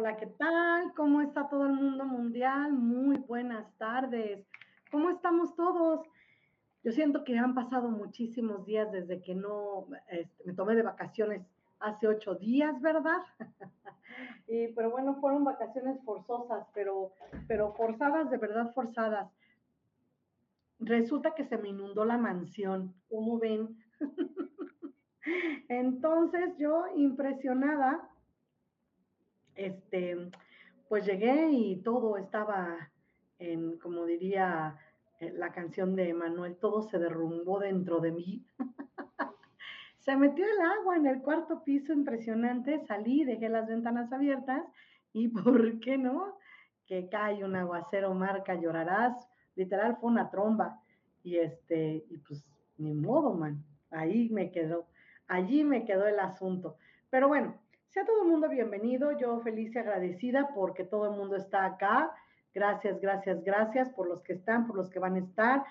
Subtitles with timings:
[0.00, 0.94] Hola, ¿qué tal?
[0.96, 2.72] ¿Cómo está todo el mundo mundial?
[2.72, 4.46] Muy buenas tardes.
[4.90, 6.06] ¿Cómo estamos todos?
[6.82, 11.42] Yo siento que han pasado muchísimos días desde que no este, me tomé de vacaciones
[11.80, 13.20] hace ocho días, ¿verdad?
[14.48, 17.12] y, pero bueno, fueron vacaciones forzosas, pero,
[17.46, 19.30] pero forzadas, de verdad forzadas.
[20.78, 23.76] Resulta que se me inundó la mansión, ¿cómo ven?
[25.68, 28.09] Entonces yo, impresionada,
[29.64, 30.30] este,
[30.88, 32.90] pues llegué y todo estaba
[33.38, 34.76] en, como diría
[35.20, 38.44] eh, la canción de Manuel, todo se derrumbó dentro de mí.
[39.98, 44.64] se metió el agua en el cuarto piso, impresionante, salí, dejé las ventanas abiertas
[45.12, 46.38] y, ¿por qué no?
[46.86, 49.28] Que cae un aguacero, marca, llorarás.
[49.56, 50.80] Literal fue una tromba.
[51.22, 52.44] Y este, y pues,
[52.78, 53.62] ni modo, man.
[53.90, 54.86] Ahí me quedó,
[55.28, 56.76] allí me quedó el asunto.
[57.10, 57.54] Pero bueno,
[57.90, 62.14] sea todo el mundo bienvenido, yo feliz y agradecida porque todo el mundo está acá.
[62.54, 65.64] Gracias, gracias, gracias por los que están, por los que van a estar.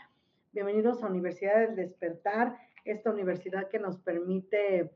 [0.52, 4.92] Bienvenidos a Universidad del Despertar, esta universidad que nos permite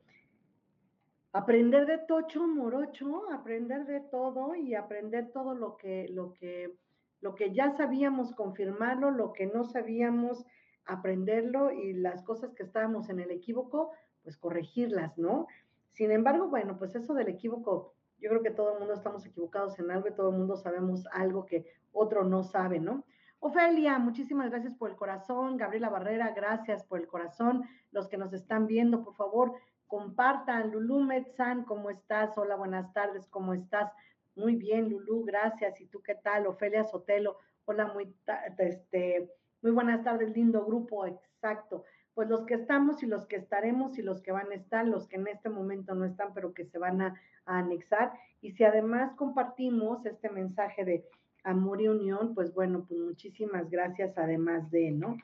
[1.31, 6.75] aprender de tocho, morocho, aprender de todo y aprender todo lo que, lo que,
[7.21, 10.45] lo que ya sabíamos, confirmarlo, lo que no sabíamos,
[10.83, 13.91] aprenderlo y las cosas que estábamos en el equívoco,
[14.23, 15.47] pues corregirlas, ¿no?
[15.93, 19.77] Sin embargo, bueno, pues eso del equívoco, yo creo que todo el mundo estamos equivocados
[19.79, 23.05] en algo y todo el mundo sabemos algo que otro no sabe, ¿no?
[23.39, 25.57] Ofelia, muchísimas gracias por el corazón.
[25.57, 27.63] Gabriela Barrera, gracias por el corazón.
[27.91, 29.53] Los que nos están viendo, por favor,
[29.85, 30.71] compartan.
[30.71, 32.37] Lulú Metzan, ¿cómo estás?
[32.37, 33.91] Hola, buenas tardes, ¿cómo estás?
[34.35, 35.79] Muy bien, Lulú, gracias.
[35.79, 36.47] ¿Y tú qué tal?
[36.47, 38.15] Ofelia Sotelo, hola, muy,
[38.57, 39.29] este,
[39.61, 44.03] muy buenas tardes, lindo grupo, exacto pues los que estamos y los que estaremos y
[44.03, 46.77] los que van a estar, los que en este momento no están, pero que se
[46.77, 47.15] van a,
[47.45, 48.13] anexar.
[48.39, 51.05] Y si además compartimos este mensaje de
[51.43, 55.17] amor y unión, pues bueno, pues muchísimas gracias además de, ¿no?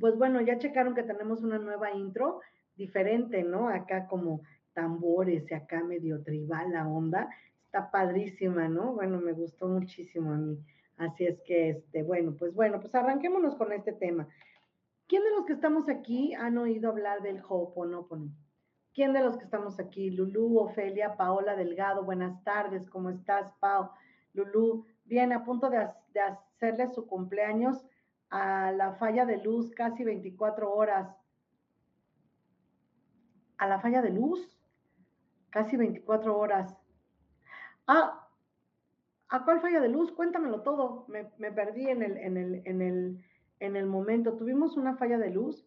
[0.00, 2.40] Pues bueno, ya checaron que tenemos una nueva intro
[2.76, 3.68] diferente, ¿no?
[3.68, 4.42] Acá como
[4.72, 7.28] tambores y acá medio tribal la onda.
[7.66, 8.94] Está padrísima, ¿no?
[8.94, 10.58] Bueno, me gustó muchísimo a mí.
[10.96, 14.26] Así es que, este, bueno, pues bueno, pues arranquémonos con este tema.
[15.08, 18.30] ¿Quién de los que estamos aquí han oído hablar del Ho'oponopono?
[18.92, 20.10] ¿Quién de los que estamos aquí?
[20.10, 23.90] Lulú, Ofelia, Paola Delgado, buenas tardes, ¿cómo estás, Pao?
[24.34, 27.86] Lulú, bien, a punto de, hacerle su cumpleaños
[28.28, 31.16] a la falla de luz, casi 24 horas.
[33.56, 34.60] ¿A la falla de luz?
[35.48, 36.76] Casi 24 horas.
[37.86, 38.28] Ah,
[39.30, 40.12] ¿a cuál falla de luz?
[40.12, 41.06] Cuéntamelo todo.
[41.08, 43.24] Me, me perdí en el, en el, en el,
[43.60, 44.36] en el momento.
[44.36, 45.66] Tuvimos una falla de luz.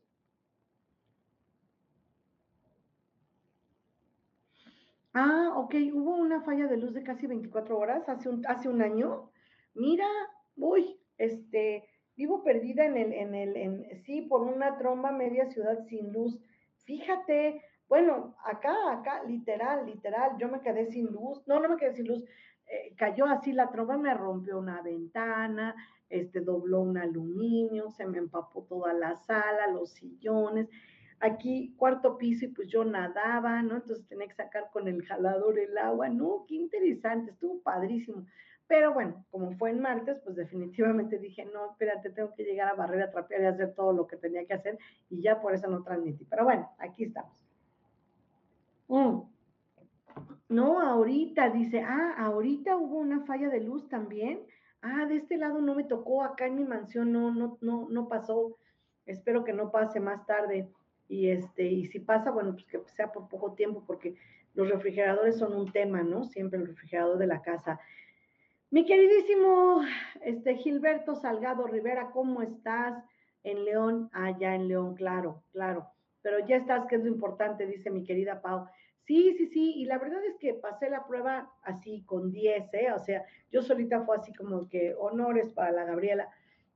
[5.14, 8.82] Ah, ok, hubo una falla de luz de casi 24 horas hace un, hace un
[8.82, 9.30] año.
[9.74, 10.08] Mira,
[10.56, 15.86] uy, este, vivo perdida en el, en el, en, sí, por una tromba media ciudad
[15.88, 16.40] sin luz.
[16.86, 21.46] Fíjate, bueno, acá, acá, literal, literal, yo me quedé sin luz.
[21.46, 22.24] No, no me quedé sin luz.
[22.72, 25.76] Eh, cayó así la tromba, me rompió una ventana,
[26.10, 30.70] este, dobló un aluminio, se me empapó toda la sala, los sillones.
[31.20, 33.76] Aquí, cuarto piso, y pues yo nadaba, ¿no?
[33.76, 36.46] Entonces tenía que sacar con el jalador el agua, ¿no?
[36.48, 38.26] Qué interesante, estuvo padrísimo.
[38.68, 42.76] Pero bueno, como fue en martes, pues definitivamente dije, no, espérate, tengo que llegar a
[42.76, 44.80] barrer, a trapear y hacer todo lo que tenía que hacer,
[45.10, 46.24] y ya por eso no transmití.
[46.24, 47.38] Pero bueno, aquí estamos.
[48.88, 49.24] Mm.
[50.52, 54.42] No, ahorita, dice, ah, ahorita hubo una falla de luz también
[54.82, 58.08] ah, de este lado no me tocó, acá en mi mansión no, no, no, no
[58.08, 58.58] pasó,
[59.06, 60.70] espero que no pase más tarde.
[61.08, 64.16] Y este, y si pasa, bueno, pues que sea por poco tiempo, porque
[64.54, 66.24] los refrigeradores son un tema, ¿no?
[66.24, 67.80] Siempre el refrigerador de la casa.
[68.70, 69.82] Mi queridísimo
[70.22, 73.04] este, Gilberto Salgado Rivera, ¿cómo estás?
[73.44, 75.88] En León, allá ah, en León, claro, claro.
[76.22, 78.68] Pero ya estás, que es lo importante, dice mi querida Pau.
[79.12, 82.94] Sí, sí, sí, y la verdad es que pasé la prueba así con 10, ¿eh?
[82.94, 86.30] O sea, yo solita fue así como que honores para la Gabriela,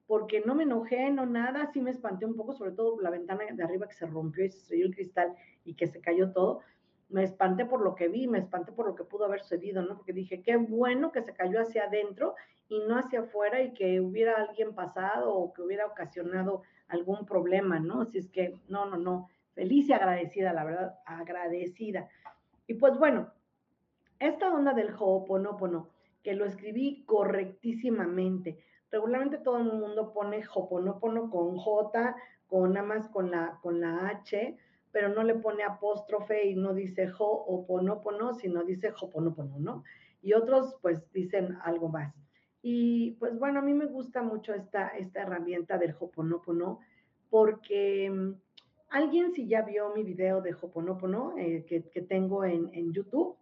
[0.06, 3.46] porque no me enojé, no nada, sí me espanté un poco, sobre todo la ventana
[3.50, 5.34] de arriba que se rompió y se estrelló el cristal
[5.64, 6.60] y que se cayó todo.
[7.08, 9.96] Me espanté por lo que vi, me espanté por lo que pudo haber sucedido, ¿no?
[9.96, 12.36] Porque dije, qué bueno que se cayó hacia adentro
[12.68, 17.80] y no hacia afuera y que hubiera alguien pasado o que hubiera ocasionado algún problema,
[17.80, 18.02] ¿no?
[18.02, 22.08] Así es que, no, no, no feliz y agradecida, la verdad, agradecida.
[22.68, 23.32] Y pues bueno,
[24.20, 25.90] esta onda del Ho'oponopono,
[26.22, 28.60] que lo escribí correctísimamente.
[28.92, 32.16] Regularmente todo el mundo pone Ho'oponopono con J,
[32.48, 34.58] con nada más con la, con la H,
[34.92, 39.84] pero no le pone apóstrofe y no dice Ho'oponopono, sino dice Ho'oponopono, ¿no?
[40.26, 42.12] y otros pues dicen algo más.
[42.64, 46.80] Y pues bueno, a mí me gusta mucho esta, esta herramienta del Hoponopono
[47.30, 48.32] porque mm,
[48.90, 53.36] alguien si ya vio mi video de Hoponopono eh, que, tengo en, YouTube,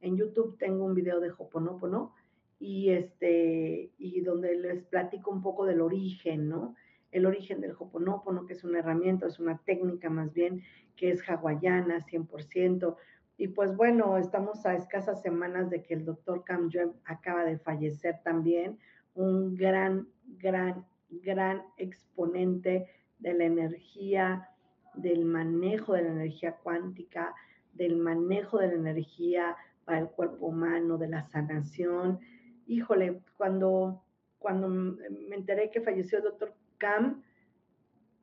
[0.00, 2.14] en YouTube tengo un video de Hoponopono
[2.58, 6.76] y, este, y donde les platico un poco del origen, ¿no?
[7.10, 10.62] El origen del Hoponopono, que es una herramienta, es una técnica más bien,
[10.96, 12.96] que es hawaiana 100%.
[13.36, 17.58] Y pues bueno, estamos a escasas semanas de que el doctor Cam Jeb acaba de
[17.58, 18.78] fallecer también,
[19.14, 20.08] un gran,
[20.38, 22.86] gran, gran exponente
[23.18, 24.48] de la energía,
[24.94, 27.34] del manejo de la energía cuántica,
[27.72, 32.20] del manejo de la energía para el cuerpo humano, de la sanación.
[32.66, 34.02] Híjole, cuando,
[34.38, 37.22] cuando me enteré que falleció el doctor Cam,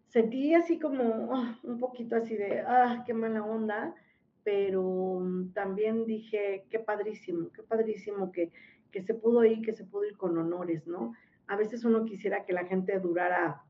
[0.08, 3.96] sentí así como ah, un poquito así de, ah, qué mala onda,
[4.44, 5.22] pero
[5.54, 8.52] también dije, qué padrísimo, qué padrísimo que,
[8.92, 11.14] que se pudo ir, que se pudo ir con honores, ¿no?
[11.48, 13.64] A veces uno quisiera que la gente durara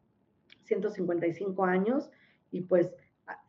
[0.63, 2.09] 155 años
[2.51, 2.93] y pues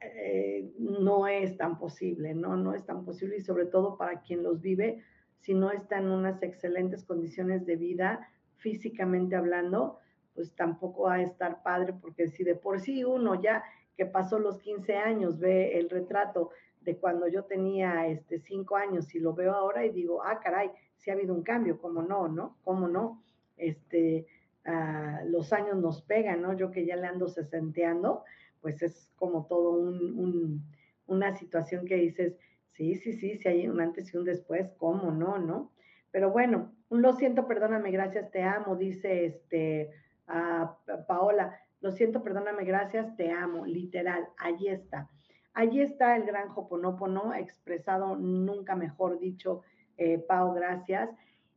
[0.00, 2.56] eh, no es tan posible, ¿no?
[2.56, 5.02] No es tan posible y sobre todo para quien los vive,
[5.40, 9.98] si no está en unas excelentes condiciones de vida, físicamente hablando,
[10.34, 13.64] pues tampoco va a estar padre, porque si de por sí uno ya
[13.96, 19.14] que pasó los 15 años ve el retrato de cuando yo tenía este 5 años
[19.14, 22.28] y lo veo ahora y digo, ah, caray, sí ha habido un cambio, ¿cómo no,
[22.28, 22.56] no?
[22.64, 23.22] ¿Cómo no?
[23.56, 24.26] Este,
[24.64, 26.54] ah, los años nos pegan, ¿no?
[26.54, 28.24] Yo que ya le ando sesenteando,
[28.60, 30.64] pues es como todo un,
[31.06, 32.36] una situación que dices,
[32.72, 35.72] sí, sí, sí, si hay un antes y un después, ¿cómo no, no?
[36.10, 39.90] Pero bueno, lo siento, perdóname, gracias, te amo, dice este
[40.26, 40.76] a
[41.08, 45.08] Paola, lo siento, perdóname, gracias, te amo, literal, allí está.
[45.52, 49.62] Allí está el gran Hoponopono, expresado nunca mejor dicho,
[49.96, 51.10] eh, Pao, gracias.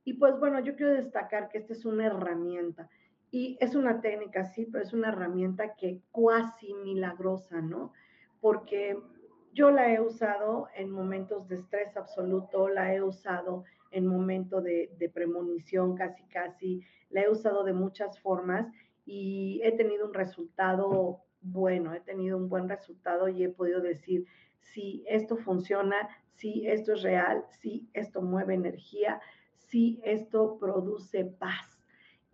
[0.04, 2.90] Y pues bueno, yo quiero destacar que esta es una herramienta
[3.34, 7.92] y es una técnica, sí, pero es una herramienta que cuasi milagrosa, ¿no?
[8.40, 8.96] Porque
[9.54, 14.92] yo la he usado en momentos de estrés absoluto, la he usado en momentos de,
[15.00, 18.68] de premonición casi, casi, la he usado de muchas formas
[19.04, 24.28] y he tenido un resultado bueno, he tenido un buen resultado y he podido decir,
[24.60, 29.20] si esto funciona, si esto es real, si esto mueve energía,
[29.58, 31.73] si esto produce paz.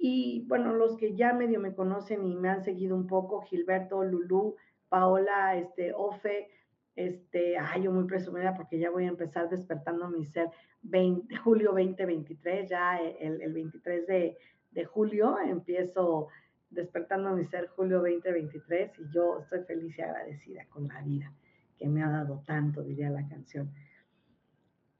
[0.01, 4.03] Y bueno, los que ya medio me conocen y me han seguido un poco, Gilberto,
[4.03, 4.55] Lulú,
[4.87, 6.49] Paola, este, Ofe,
[6.95, 10.49] este, ay, yo muy presumida porque ya voy a empezar despertando mi ser
[10.83, 14.37] 20, julio 2023, ya el, el 23 de,
[14.71, 16.29] de julio empiezo
[16.69, 21.33] despertando mi ser julio 2023 y yo estoy feliz y agradecida con la vida
[21.77, 23.71] que me ha dado tanto, diría la canción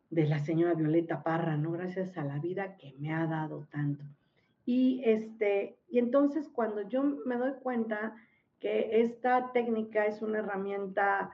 [0.09, 1.71] de la señora Violeta Parra, ¿no?
[1.71, 4.05] Gracias a la vida que me ha dado tanto.
[4.71, 8.15] Y este, y entonces cuando yo me doy cuenta
[8.59, 11.31] que esta técnica es una herramienta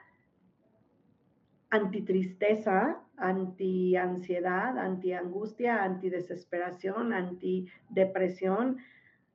[1.70, 8.78] antitristeza, anti-ansiedad, anti-angustia, anti-desesperación, anti-depresión,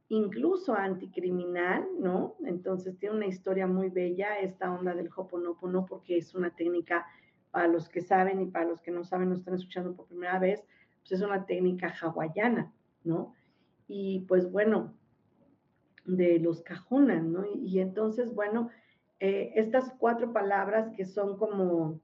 [0.08, 2.36] incluso anticriminal, ¿no?
[2.46, 7.06] Entonces tiene una historia muy bella esta onda del Hoponopono porque es una técnica
[7.50, 10.38] para los que saben y para los que no saben, no están escuchando por primera
[10.38, 10.64] vez,
[11.02, 12.72] pues es una técnica hawaiana,
[13.04, 13.34] ¿no?
[13.92, 14.94] Y pues bueno,
[16.04, 17.44] de los cajunas, ¿no?
[17.44, 18.70] Y, entonces, bueno,
[19.18, 22.00] eh, estas cuatro palabras que son como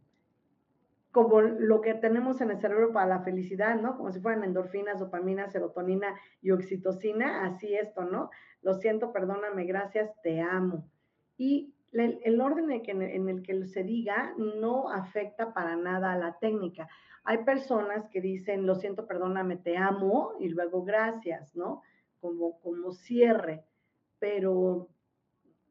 [1.12, 3.96] como lo que tenemos en el cerebro para la felicidad, ¿no?
[3.96, 8.30] Como si fueran endorfinas, dopamina, serotonina y oxitocina, así esto, ¿no?
[8.60, 10.90] Lo siento, perdóname, gracias, te amo.
[11.38, 16.86] Y el, orden en el que se diga no afecta para nada a la técnica.
[17.26, 21.82] Hay personas que dicen, lo siento, perdóname, te amo, y luego gracias, ¿no?
[22.20, 23.64] Como, como cierre,
[24.18, 24.88] pero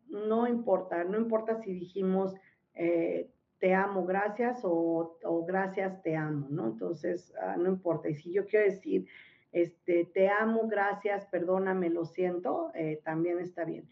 [0.09, 2.35] no importa, no importa si dijimos,
[2.73, 6.67] eh, te amo, gracias o, gracias, te amo, ¿no?
[6.67, 8.09] Entonces, ah, no importa.
[8.09, 9.07] Y si yo quiero decir,
[9.51, 13.87] este, te amo, gracias, perdóname, lo siento, eh, también está bien.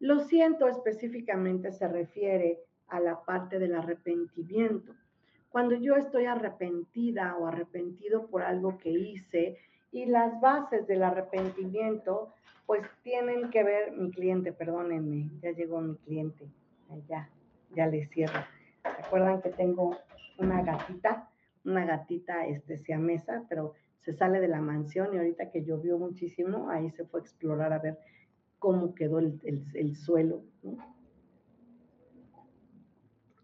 [0.00, 4.94] Lo siento específicamente se refiere a la parte del arrepentimiento.
[5.54, 9.56] Cuando yo estoy arrepentida o arrepentido por algo que hice
[9.92, 12.34] y las bases del arrepentimiento,
[12.66, 16.48] pues tienen que ver, mi cliente, perdónenme, ya llegó mi cliente,
[17.08, 17.30] ya,
[17.70, 18.40] ya le cierro.
[18.82, 19.96] Recuerdan que tengo
[20.38, 21.30] una gatita,
[21.64, 26.68] una gatita este, siamesa, pero se sale de la mansión y ahorita que llovió muchísimo,
[26.68, 27.96] ahí se fue a explorar a ver
[28.58, 30.42] cómo quedó el, suelo.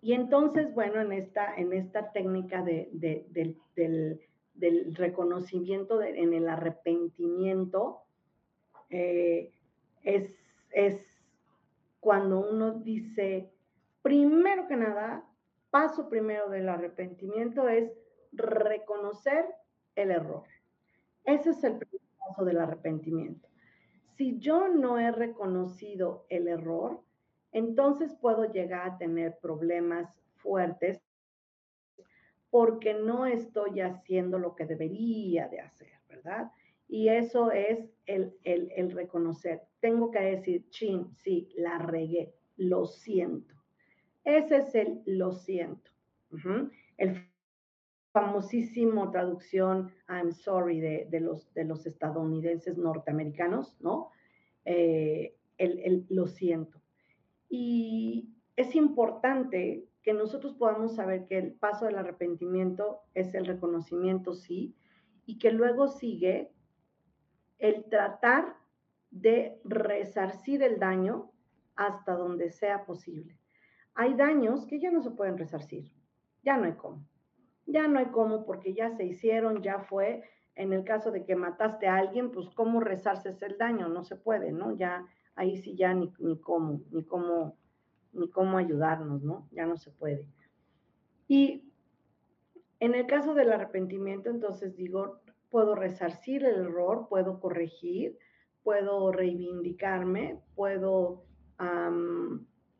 [0.02, 4.20] Y entonces, bueno, en esta, en esta técnica de, del,
[4.54, 8.02] del reconocimiento en el arrepentimiento
[8.90, 9.52] eh,
[10.02, 10.30] es,
[10.70, 11.00] es
[12.00, 13.50] cuando uno dice,
[14.02, 15.24] primero que nada,
[15.70, 17.90] paso primero del arrepentimiento es
[18.32, 19.46] reconocer
[19.96, 20.44] el error.
[21.24, 23.48] Ese es el primer paso del arrepentimiento.
[24.16, 27.00] Si yo no he reconocido el error,
[27.52, 31.00] entonces puedo llegar a tener problemas fuertes
[32.50, 36.50] porque no estoy haciendo lo que debería de hacer, ¿verdad?
[36.88, 39.62] Y eso es el, el, reconocer.
[39.78, 43.54] Tengo que decir, chin, sí, la regué, lo siento.
[44.24, 45.92] Ese es el lo siento.
[46.96, 47.30] El
[48.12, 54.10] famosísimo traducción I'm sorry de, los, de los estadounidenses norteamericanos, ¿no?
[54.64, 56.79] Eh, el, el lo siento.
[57.50, 64.34] Y es importante que nosotros podamos saber que el paso del arrepentimiento es el reconocimiento,
[64.34, 64.74] sí,
[65.26, 66.52] y que luego sigue
[67.58, 68.56] el tratar
[69.10, 71.30] de resarcir el daño
[71.76, 73.36] hasta donde sea posible.
[73.94, 75.92] Hay daños que ya no se pueden resarcir,
[76.42, 77.04] ya no hay cómo.
[77.66, 80.22] Ya no hay cómo porque ya se hicieron, ya fue.
[80.54, 84.16] En el caso de que mataste a alguien, pues cómo resarces el daño, no se
[84.16, 84.72] puede, ¿no?
[84.76, 87.56] Ya ahí sí ya ni, cómo, ni cómo,
[88.12, 89.48] ni cómo ayudarnos, ¿no?
[89.52, 90.26] Ya no se puede.
[91.28, 91.70] Y
[92.80, 95.20] en el caso del arrepentimiento, entonces digo,
[95.50, 98.18] puedo resarcir el error, puedo corregir,
[98.62, 101.24] puedo reivindicarme, puedo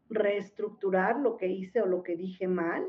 [0.08, 2.86] reestructurar lo que hice o lo que dije mal.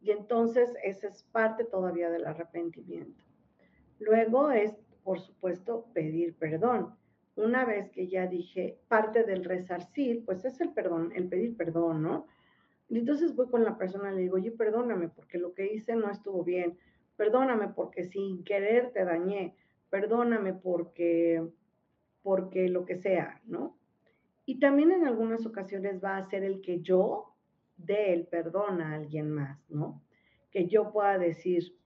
[0.00, 3.24] Y entonces esa es parte todavía del arrepentimiento.
[4.00, 6.94] Luego es, por supuesto, pedir perdón.
[7.36, 12.02] Una vez que ya dije parte del resarcir, pues es el perdón, el pedir perdón,
[12.02, 12.26] ¿no?
[12.88, 15.96] Y entonces voy con la persona y le digo, oye, perdóname porque lo que hice
[15.96, 16.78] no estuvo bien
[17.16, 19.54] perdóname porque sin querer te dañé,
[19.90, 21.46] perdóname porque,
[22.22, 23.76] porque lo que sea, ¿no?
[24.46, 27.34] Y también en algunas ocasiones va a ser el que yo
[27.76, 30.02] dé el perdón a alguien más, ¿no?
[30.50, 31.76] Que yo pueda decir,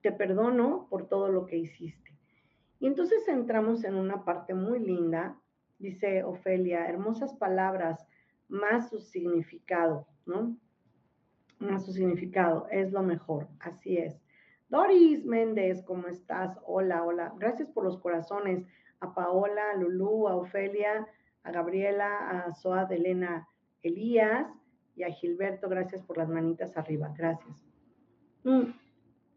[0.00, 2.11] te perdono por todo lo que hiciste.
[2.82, 5.38] Y entonces entramos en una parte muy linda,
[5.78, 8.04] dice Ofelia, hermosas palabras,
[8.48, 10.56] más su significado, ¿no?
[11.78, 14.20] su significado, es lo mejor, así es.
[14.68, 16.58] Doris Méndez, ¿cómo estás?
[16.66, 17.32] Hola, hola.
[17.38, 18.66] Gracias por los corazones.
[18.98, 21.06] A Paola, a Lulú, a Ofelia,
[21.44, 23.46] a Gabriela, a Soa Elena
[23.84, 24.48] Elías
[24.96, 27.14] y a Gilberto, gracias por las manitas arriba.
[27.16, 27.54] Gracias.
[28.42, 28.81] Mm.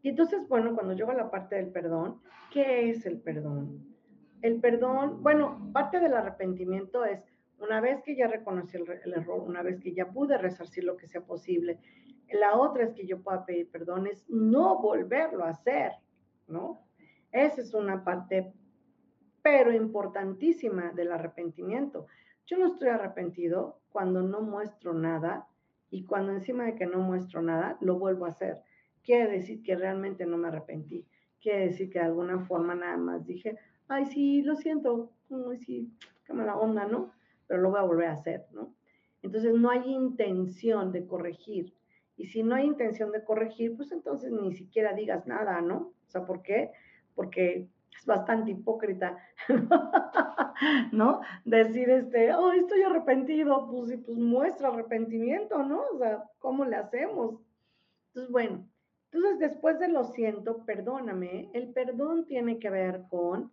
[0.06, 2.20] Y entonces, bueno, cuando llego a la parte del perdón,
[2.52, 3.92] ¿qué es el perdón?
[4.40, 7.24] El perdón, bueno, parte del arrepentimiento es
[7.58, 11.08] una vez que ya reconocí el, error, una vez que ya pude resarcir lo que
[11.08, 11.80] sea posible,
[12.30, 15.90] la otra es que yo pueda pedir perdón, es no volverlo a hacer,
[16.46, 16.78] ¿no?
[17.32, 18.52] Esa es una parte,
[19.42, 22.06] pero importantísima del arrepentimiento.
[22.46, 25.48] Yo no estoy arrepentido cuando no muestro nada
[25.90, 28.62] y cuando encima de que no muestro nada, lo vuelvo a hacer.
[29.06, 31.06] Quiere decir que realmente no me arrepentí.
[31.40, 33.56] Quiere decir que de alguna forma nada más dije,
[33.88, 35.90] ay, sí, lo siento, ay, sí,
[36.26, 37.12] qué mala onda, ¿no?
[37.46, 38.74] Pero lo voy a volver a hacer, ¿no?
[39.22, 41.72] Entonces no hay intención de corregir,
[42.16, 45.92] y si no hay intención de corregir, pues entonces ni siquiera digas nada, ¿no?
[46.06, 46.72] O sea, ¿por qué?
[47.14, 49.18] Porque es bastante hipócrita,
[50.92, 51.20] ¿no?
[51.44, 55.82] Decir, este, oh, estoy arrepentido, pues, pues muestra arrepentimiento, ¿no?
[55.92, 57.40] O sea, ¿cómo le hacemos?
[58.08, 58.66] Entonces, bueno,
[59.16, 63.50] entonces después de lo siento, perdóname, el perdón tiene que ver con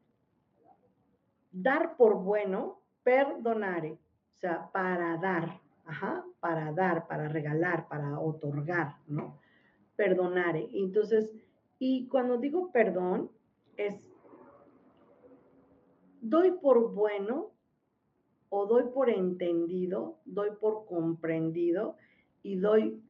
[1.52, 8.96] dar por bueno, perdonare, o sea, para dar, Ajá, para dar, para regalar, para otorgar,
[9.08, 9.40] ¿no?
[9.98, 10.56] Perdonar.
[10.56, 11.30] Entonces,
[11.78, 13.30] y cuando digo perdón,
[13.76, 14.10] es,
[16.22, 17.52] doy por bueno
[18.50, 21.98] o doy por entendido, doy por comprendido
[22.44, 23.02] y doy,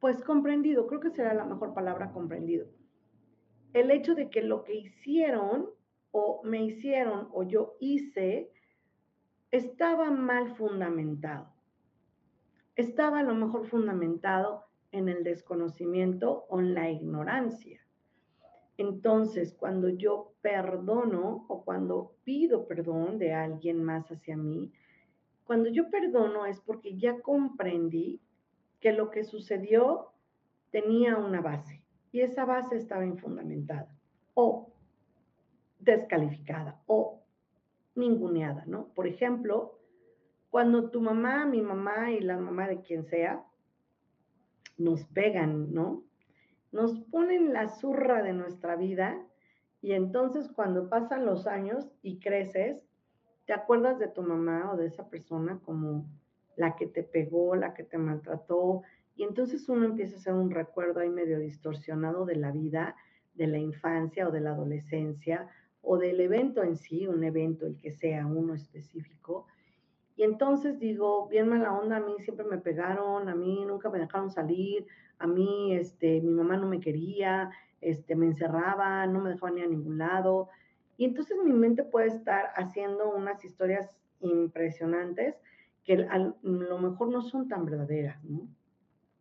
[0.00, 2.66] pues comprendido, creo que será la mejor palabra comprendido.
[3.72, 5.70] El hecho de que lo que hicieron
[6.10, 8.50] o me hicieron o yo hice,
[9.50, 11.48] estaba mal fundamentado.
[12.76, 17.80] Estaba a lo mejor fundamentado en el desconocimiento o en la ignorancia.
[18.76, 24.72] Entonces, cuando yo perdono o cuando pido perdón de alguien más hacia mí,
[25.44, 28.20] cuando yo perdono es porque ya comprendí
[28.80, 30.12] que lo que sucedió
[30.70, 33.94] tenía una base y esa base estaba infundamentada
[34.34, 34.72] o
[35.78, 37.22] descalificada o
[37.94, 38.88] ninguneada, ¿no?
[38.94, 39.78] Por ejemplo,
[40.50, 43.44] cuando tu mamá, mi mamá y la mamá de quien sea
[44.76, 46.04] nos pegan, ¿no?
[46.72, 49.18] nos ponen la zurra de nuestra vida
[49.80, 52.82] y entonces cuando pasan los años y creces,
[53.46, 56.06] te acuerdas de tu mamá o de esa persona como
[56.58, 58.82] la que te pegó, la que te maltrató,
[59.16, 62.96] y entonces uno empieza a hacer un recuerdo ahí medio distorsionado de la vida,
[63.34, 65.48] de la infancia o de la adolescencia,
[65.82, 69.46] o del evento en sí, un evento, el que sea, uno específico.
[70.16, 74.00] Y entonces digo, bien mala onda, a mí siempre me pegaron, a mí nunca me
[74.00, 74.86] dejaron salir,
[75.18, 79.62] a mí, este, mi mamá no me quería, este, me encerraba, no me dejaba ni
[79.62, 80.48] a ningún lado.
[80.96, 85.36] Y entonces mi mente puede estar haciendo unas historias impresionantes
[85.88, 88.46] que a lo mejor no son tan verdaderas, ¿no?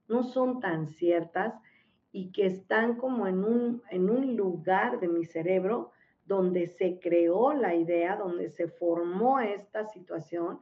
[0.10, 1.54] No son tan ciertas
[2.12, 5.92] y que están como en un, en un lugar de mi cerebro
[6.26, 10.60] donde se creó la idea, donde se formó esta situación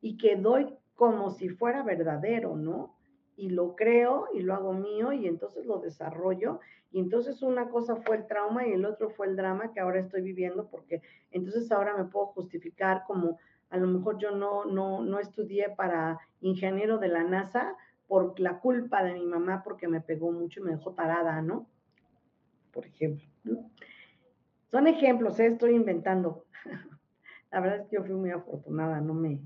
[0.00, 2.94] y que doy como si fuera verdadero, ¿no?
[3.36, 6.58] y lo creo y lo hago mío y entonces lo desarrollo
[6.90, 10.00] y entonces una cosa fue el trauma y el otro fue el drama que ahora
[10.00, 13.38] estoy viviendo porque entonces ahora me puedo justificar como
[13.70, 17.76] a lo mejor yo no, no, no estudié para ingeniero de la NASA
[18.06, 21.66] por la culpa de mi mamá porque me pegó mucho y me dejó parada, ¿no?
[22.72, 23.26] Por ejemplo.
[24.70, 25.46] Son ejemplos, ¿eh?
[25.46, 26.44] estoy inventando.
[27.50, 29.40] la verdad es que yo fui muy afortunada, no me,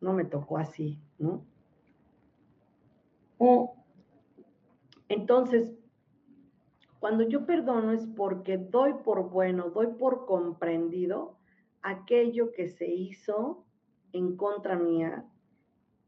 [0.00, 1.44] no me tocó así, ¿no?
[5.08, 5.72] Entonces,
[6.98, 11.39] cuando yo perdono es porque doy por bueno, doy por comprendido
[11.82, 13.64] aquello que se hizo
[14.12, 15.24] en contra mía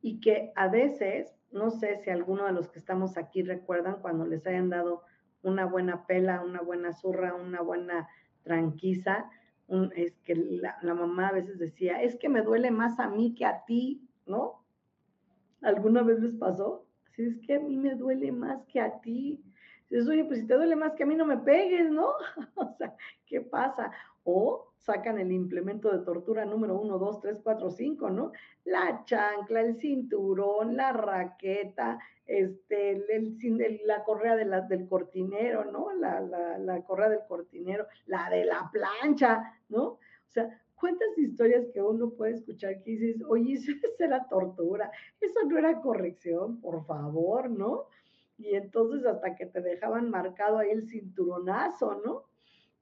[0.00, 4.26] y que a veces, no sé si alguno de los que estamos aquí recuerdan cuando
[4.26, 5.02] les hayan dado
[5.42, 8.08] una buena pela, una buena zurra, una buena
[8.42, 9.30] tranquiza,
[9.94, 13.46] es que la, mamá a veces decía, es que me duele más a mí que
[13.46, 14.64] a ti, ¿no?
[15.62, 16.86] ¿Alguna vez les pasó?
[17.12, 19.42] Si es que a mí me duele más que a ti.
[19.88, 22.08] Dices, oye, pues si te duele más que a mí, no me pegues, ¿no?
[22.56, 22.94] o sea,
[23.26, 23.90] ¿qué pasa?
[24.24, 28.32] O sacan el implemento de tortura número uno, dos, tres, cuatro, cinco, ¿no?
[28.64, 35.92] La chancla, el cinturón, la raqueta, este, el, la correa de del cortinero, ¿no?
[35.92, 39.82] La, la, la correa del cortinero, la de la plancha, ¿no?
[39.84, 45.40] O sea, cuántas historias que uno puede escuchar que dices, oye, eso era tortura, eso
[45.46, 47.86] no era corrección, por favor, ¿no?
[48.36, 52.24] Y entonces hasta que te dejaban marcado ahí el cinturonazo, ¿no?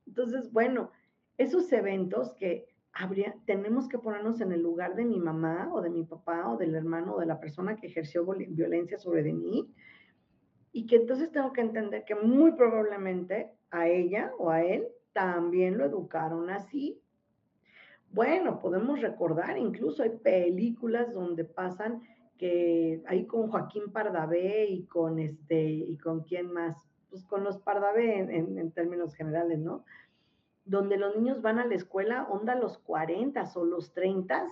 [0.07, 0.91] Entonces, bueno,
[1.43, 5.91] esos eventos que habría, tenemos que ponernos en el lugar de mi mamá o de
[5.91, 9.73] mi papá o del hermano o de la persona que ejerció violencia sobre mí,
[10.73, 15.79] y que entonces tengo que entender que muy probablemente a ella o a él también
[15.79, 17.01] lo educaron así
[18.13, 22.03] bueno, podemos recordar, incluso hay películas donde pasan
[22.39, 26.77] que ahí con Joaquín Pardavé y con este, y con quién más,
[27.09, 29.85] pues con los Pardavé en, términos generales, ¿no?
[30.71, 34.47] Donde los niños van a la escuela, onda los 40 o los 30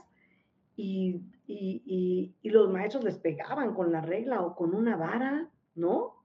[0.74, 6.16] y, y, y los maestros les pegaban con la regla o con una vara, ¿no?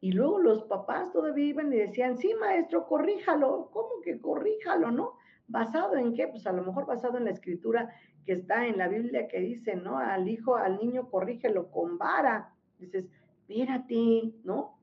[0.00, 3.70] Y luego los papás todavía iban y decían, sí, maestro, corríjalo.
[3.72, 5.14] ¿Cómo que corríjalo, no?
[5.48, 6.28] ¿Basado en qué?
[6.28, 7.88] Pues a lo mejor basado en la escritura
[8.24, 9.98] que está en la Biblia que dice, ¿no?
[9.98, 12.54] Al hijo, al niño corrígelo con vara.
[12.78, 13.08] Dices,
[13.48, 14.78] mírate, ¿no?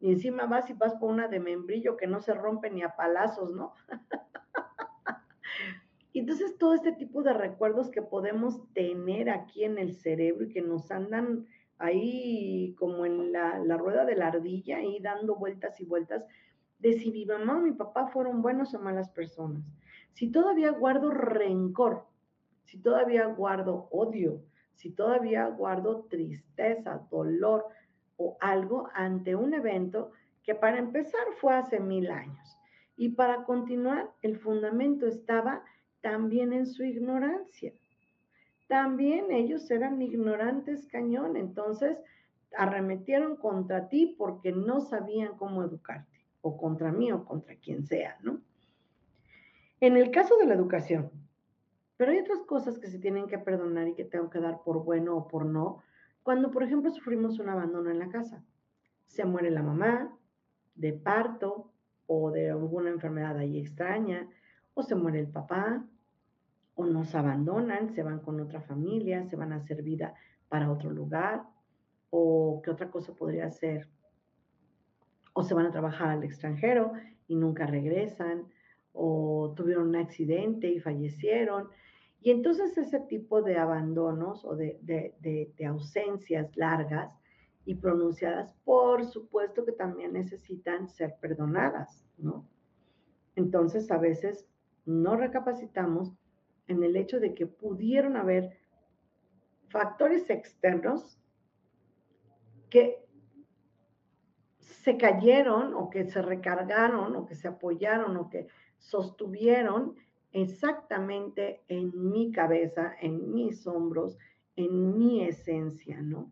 [0.00, 2.94] Y encima vas y vas por una de membrillo que no se rompe ni a
[2.96, 3.74] palazos, ¿no?
[6.20, 10.62] entonces todo este tipo de recuerdos que podemos tener aquí en el cerebro y que
[10.62, 11.46] nos andan
[11.78, 16.24] ahí como en la, la rueda de la ardilla, ahí dando vueltas y vueltas,
[16.78, 19.62] de si mi mamá o mi papá fueron buenos o malas personas.
[20.12, 22.04] Si todavía guardo rencor,
[22.64, 24.42] si todavía guardo odio,
[24.74, 27.66] si todavía guardo tristeza, dolor
[28.18, 32.58] o algo ante un evento que para empezar fue hace mil años.
[32.96, 35.64] Y para continuar, el fundamento estaba
[36.02, 37.72] también en su ignorancia.
[38.66, 41.96] También ellos eran ignorantes cañón, entonces
[42.56, 48.18] arremetieron contra ti porque no sabían cómo educarte o contra mí o contra quien sea,
[48.22, 48.40] ¿no?
[49.80, 51.10] En el caso de la educación,
[51.96, 54.84] pero hay otras cosas que se tienen que perdonar y que tengo que dar por
[54.84, 55.82] bueno o por no,
[56.22, 58.44] cuando por ejemplo sufrimos un abandono en la casa.
[59.06, 60.16] Se muere la mamá
[60.74, 61.72] de parto
[62.06, 64.28] o de alguna enfermedad ahí extraña,
[64.74, 65.84] o se muere el papá,
[66.74, 70.14] o nos abandonan, se van con otra familia, se van a hacer vida
[70.48, 71.42] para otro lugar,
[72.10, 73.88] o qué otra cosa podría ser
[75.38, 76.94] o se van a trabajar al extranjero
[77.28, 78.48] y nunca regresan,
[78.92, 81.68] o tuvieron un accidente y fallecieron.
[82.20, 87.16] Y entonces ese tipo de abandonos o de, ausencias largas
[87.64, 92.48] y pronunciadas, por supuesto que también necesitan ser perdonadas, ¿no?
[93.36, 94.48] Entonces, a veces
[94.84, 96.12] no recapacitamos
[96.66, 98.58] en el hecho de que pudieron haber
[99.68, 101.20] factores externos
[102.68, 103.06] que
[104.58, 109.94] se cayeron o que se recargaron o que se apoyaron o que sostuvieron
[110.32, 114.18] exactamente en mi cabeza, en mis hombros,
[114.56, 116.30] en mi esencia, ¿no?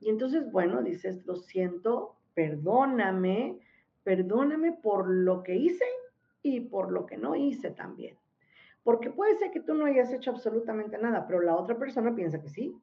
[0.00, 3.58] Y entonces, bueno, dices, lo siento, perdóname,
[4.04, 5.84] perdóname por lo que hice
[6.42, 8.16] y por lo que no hice también.
[8.84, 12.40] Porque puede ser que tú no hayas hecho absolutamente nada, pero la otra persona piensa
[12.40, 12.76] que sí.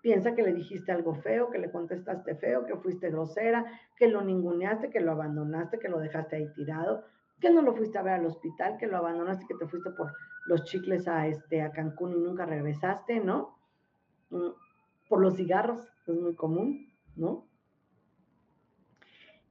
[0.00, 3.64] Piensa que le dijiste algo feo, que le contestaste feo, que fuiste grosera,
[3.96, 7.02] que lo ninguneaste, que lo abandonaste, que lo dejaste ahí tirado,
[7.40, 10.12] que no lo fuiste a ver al hospital, que lo abandonaste, que te fuiste por
[10.46, 13.58] los chicles a, este, a Cancún y nunca regresaste, ¿no?
[14.30, 14.50] Mm,
[15.08, 17.46] por los cigarros, es muy común, ¿no?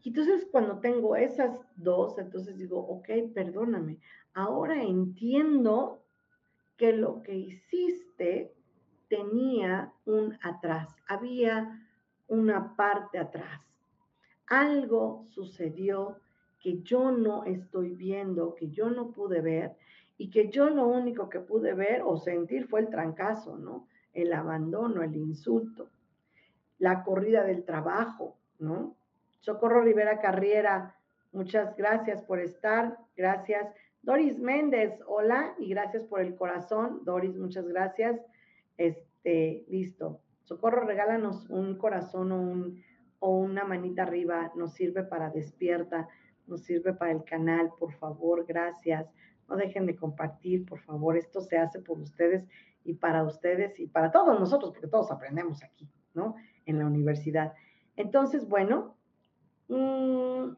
[0.01, 3.99] Y entonces cuando tengo esas dos, entonces digo, ok, perdóname,
[4.33, 6.03] ahora entiendo
[6.77, 8.53] que lo que hiciste
[9.07, 11.81] tenía un atrás, había
[12.27, 13.61] una parte atrás.
[14.47, 16.19] Algo sucedió
[16.65, 19.75] que yo no estoy viendo, que yo no pude ver
[20.17, 23.87] y que yo lo único que pude ver o sentir fue el trancazo, ¿no?
[24.13, 25.91] El abandono, el insulto,
[26.79, 28.95] la corrida del trabajo, ¿no?
[29.41, 30.95] Socorro Rivera Carriera,
[31.33, 33.67] muchas gracias por estar, gracias.
[34.01, 37.01] Doris Méndez, hola y gracias por el corazón.
[37.03, 38.19] Doris, muchas gracias.
[38.77, 40.19] Este, listo.
[40.45, 42.73] Socorro, regálanos un corazón o,
[43.19, 46.09] o una manita arriba, nos sirve para despierta,
[46.47, 49.07] nos sirve para el canal, por favor, gracias.
[49.47, 52.47] No dejen de compartir, por favor, esto se hace por ustedes
[52.83, 56.35] y para ustedes y para todos nosotros, porque todos aprendemos aquí, ¿no?
[56.65, 57.53] En la universidad.
[57.95, 58.95] Entonces, bueno,
[59.67, 60.53] mmm,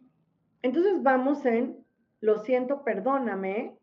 [0.62, 1.86] entonces vamos en,
[2.20, 3.78] lo siento, perdóname.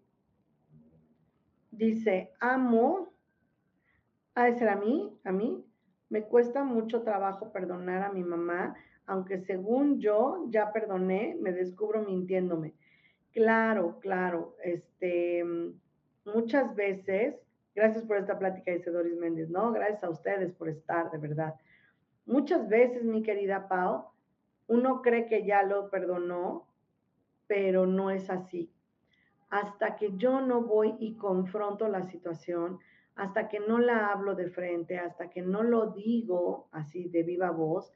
[1.70, 3.14] Dice, amo
[4.34, 5.64] ha de ser a mí, a mí.
[6.08, 8.74] Me cuesta mucho trabajo perdonar a mi mamá,
[9.06, 12.74] aunque según yo ya perdoné, me descubro mintiéndome.
[13.32, 15.44] Claro, claro, este,
[16.24, 17.34] muchas veces,
[17.74, 19.72] gracias por esta plática, dice Doris Méndez, ¿no?
[19.72, 21.54] Gracias a ustedes por estar, de verdad.
[22.26, 24.06] Muchas veces, mi querida Pau,
[24.66, 26.66] uno cree que ya lo perdonó,
[27.46, 28.70] pero no es así.
[29.50, 32.78] Hasta que yo no voy y confronto la situación,
[33.16, 37.50] hasta que no la hablo de frente, hasta que no lo digo así de viva
[37.50, 37.92] voz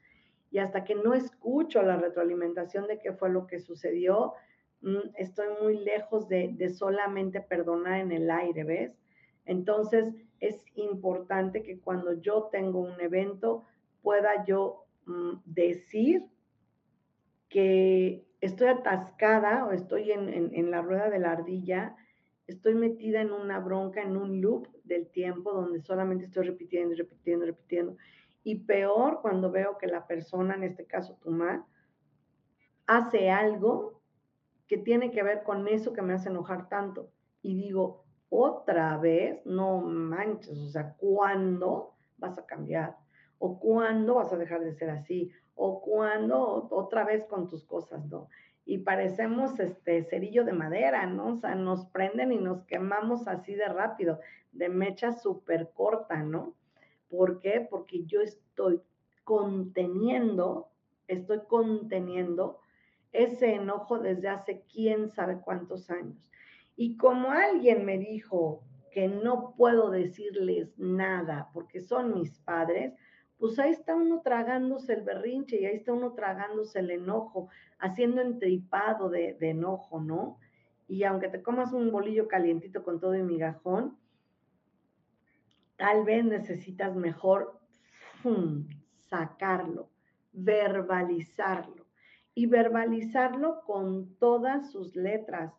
[0.51, 4.33] y hasta que no escucho la retroalimentación de qué fue lo que sucedió,
[4.81, 8.91] mm, estoy muy lejos de, solamente perdonar en el aire, ¿ves?
[9.45, 13.65] Entonces es importante que cuando yo tengo un evento
[14.01, 16.23] pueda yo mm, decir
[17.49, 21.95] que estoy atascada o estoy en, en la rueda de la ardilla
[22.49, 27.45] estoy metida en una bronca, en un loop del tiempo donde solamente estoy repitiendo, repitiendo,
[27.45, 27.95] repitiendo.
[28.43, 31.67] Y peor cuando veo que la persona, en este caso tu mamá,
[32.87, 34.01] hace algo
[34.67, 37.11] que tiene que ver con eso que me hace enojar tanto.
[37.41, 42.97] Y digo, otra vez, no manches, o sea, ¿cuándo vas a cambiar?
[43.37, 45.31] ¿O cuándo vas a dejar de ser así?
[45.55, 48.29] ¿O cuándo otra vez con tus cosas, no?
[48.69, 51.29] y parecemos este cerillo de madera, ¿no?
[51.29, 54.19] O sea, nos prenden y nos quemamos así de rápido,
[54.51, 56.53] de mecha súper corta, ¿no?
[57.09, 57.67] ¿Por qué?
[57.69, 58.81] Porque yo estoy
[59.23, 60.69] conteniendo,
[61.07, 62.59] estoy conteniendo
[63.11, 66.17] ese enojo desde hace quién sabe cuántos años.
[66.75, 72.93] Y como alguien me dijo que no puedo decirles nada porque son mis padres,
[73.37, 78.21] pues ahí está uno tragándose el berrinche y ahí está uno tragándose el enojo, haciendo
[78.21, 80.39] entripado de, enojo, ¿no?
[80.87, 83.97] Y aunque te comas un bolillo calientito con todo y migajón,
[85.79, 87.57] tal vez necesitas mejor
[89.09, 89.89] sacarlo,
[90.33, 91.85] verbalizarlo
[92.35, 95.53] y verbalizarlo con todas sus letras.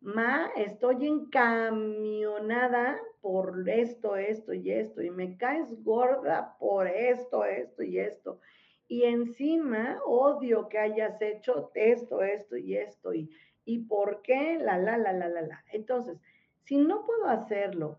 [0.00, 7.82] Ma, estoy encamionada por esto, esto y esto, y me caes gorda por esto, esto
[7.82, 8.40] y esto.
[8.86, 13.28] Y encima odio que hayas hecho esto, esto y esto, y,
[13.66, 15.64] y por qué, la, la, la, la, la, la.
[15.72, 16.18] Entonces,
[16.64, 17.98] si no puedo hacerlo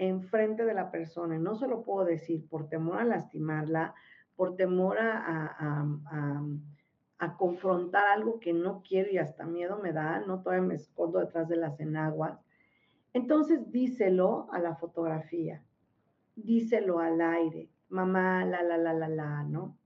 [0.00, 3.94] en frente de la persona, y no se lo puedo decir por temor a lastimarla,
[4.34, 5.54] por temor a,
[7.18, 11.18] a, confrontar algo que no quiero y hasta miedo me da, no todavía me escondo
[11.18, 12.40] detrás de las enaguas,
[13.12, 15.62] entonces díselo a la fotografía,
[16.34, 19.76] díselo al aire, mamá, la, la, la, la, la, ¿no?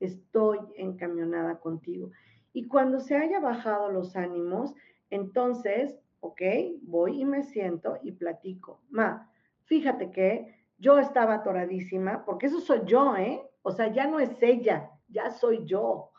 [0.00, 2.10] estoy encamionada contigo.
[2.52, 4.74] Y cuando se haya bajado los ánimos,
[5.08, 6.42] entonces, ok,
[6.82, 8.82] voy y me siento y platico.
[8.90, 9.30] Ma,
[9.66, 13.42] fíjate que yo estaba atoradísima, porque eso soy yo, ¿eh?
[13.62, 16.12] O sea, ya no es ella, ya soy yo.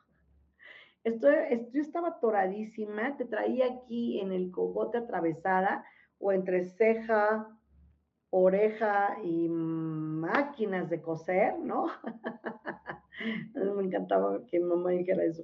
[1.03, 1.35] Estoy,
[1.71, 5.85] yo estaba atoradísima, te traía aquí en el cogote atravesada
[6.19, 7.47] o entre ceja,
[8.29, 11.87] oreja y máquinas de coser, ¿no?
[13.53, 15.43] Me encantaba que mi mamá dijera eso.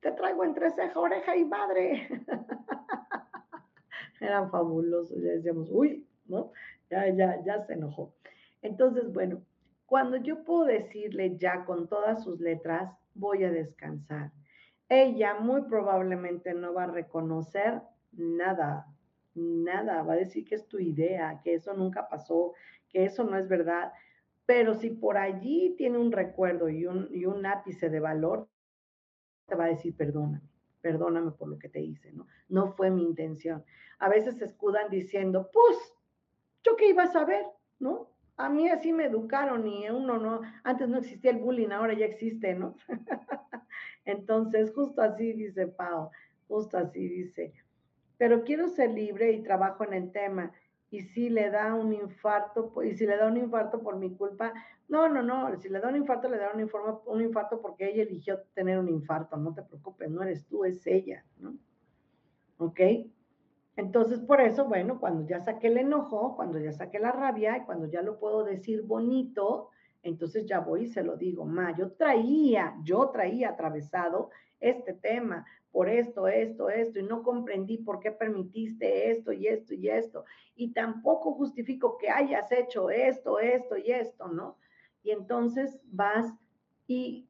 [0.00, 2.08] Te traigo entre ceja, oreja y madre.
[4.20, 6.52] Eran fabulosos, ya decíamos, uy, ¿no?
[6.90, 8.14] Ya, ya, ya se enojó.
[8.62, 9.42] Entonces, bueno,
[9.86, 14.32] cuando yo puedo decirle ya con todas sus letras, voy a descansar.
[14.88, 18.86] Ella muy probablemente no va a reconocer nada,
[19.34, 22.52] nada, va a decir que es tu idea, que eso nunca pasó,
[22.88, 23.92] que eso no es verdad.
[24.44, 28.48] Pero si por allí tiene un recuerdo y un, y un ápice de valor,
[29.46, 30.48] te va a decir perdóname,
[30.80, 32.26] perdóname por lo que te hice, ¿no?
[32.48, 33.64] No fue mi intención.
[33.98, 35.95] A veces se escudan diciendo, pues,
[36.64, 37.44] ¿yo qué iba a saber,
[37.78, 38.08] no?
[38.36, 42.04] A mí así me educaron y uno no, antes no existía el bullying, ahora ya
[42.04, 42.74] existe, ¿no?
[44.04, 46.10] Entonces, justo así dice Pau,
[46.48, 47.54] justo así dice,
[48.18, 50.52] pero quiero ser libre y trabajo en el tema.
[50.90, 54.52] Y si le da un infarto, y si le da un infarto por mi culpa,
[54.88, 56.70] no, no, no, si le da un infarto, le da un,
[57.06, 60.86] un infarto porque ella eligió tener un infarto, no te preocupes, no eres tú, es
[60.86, 61.56] ella, ¿no?
[62.58, 62.80] ¿Ok?
[63.76, 67.64] Entonces, por eso, bueno, cuando ya saqué el enojo, cuando ya saqué la rabia y
[67.64, 69.70] cuando ya lo puedo decir bonito,
[70.02, 75.44] entonces ya voy y se lo digo, ma, yo traía, yo traía atravesado este tema
[75.70, 80.24] por esto, esto, esto, y no comprendí por qué permitiste esto y esto y esto,
[80.54, 84.56] y tampoco justifico que hayas hecho esto, esto y esto, ¿no?
[85.02, 86.32] Y entonces vas
[86.86, 87.28] y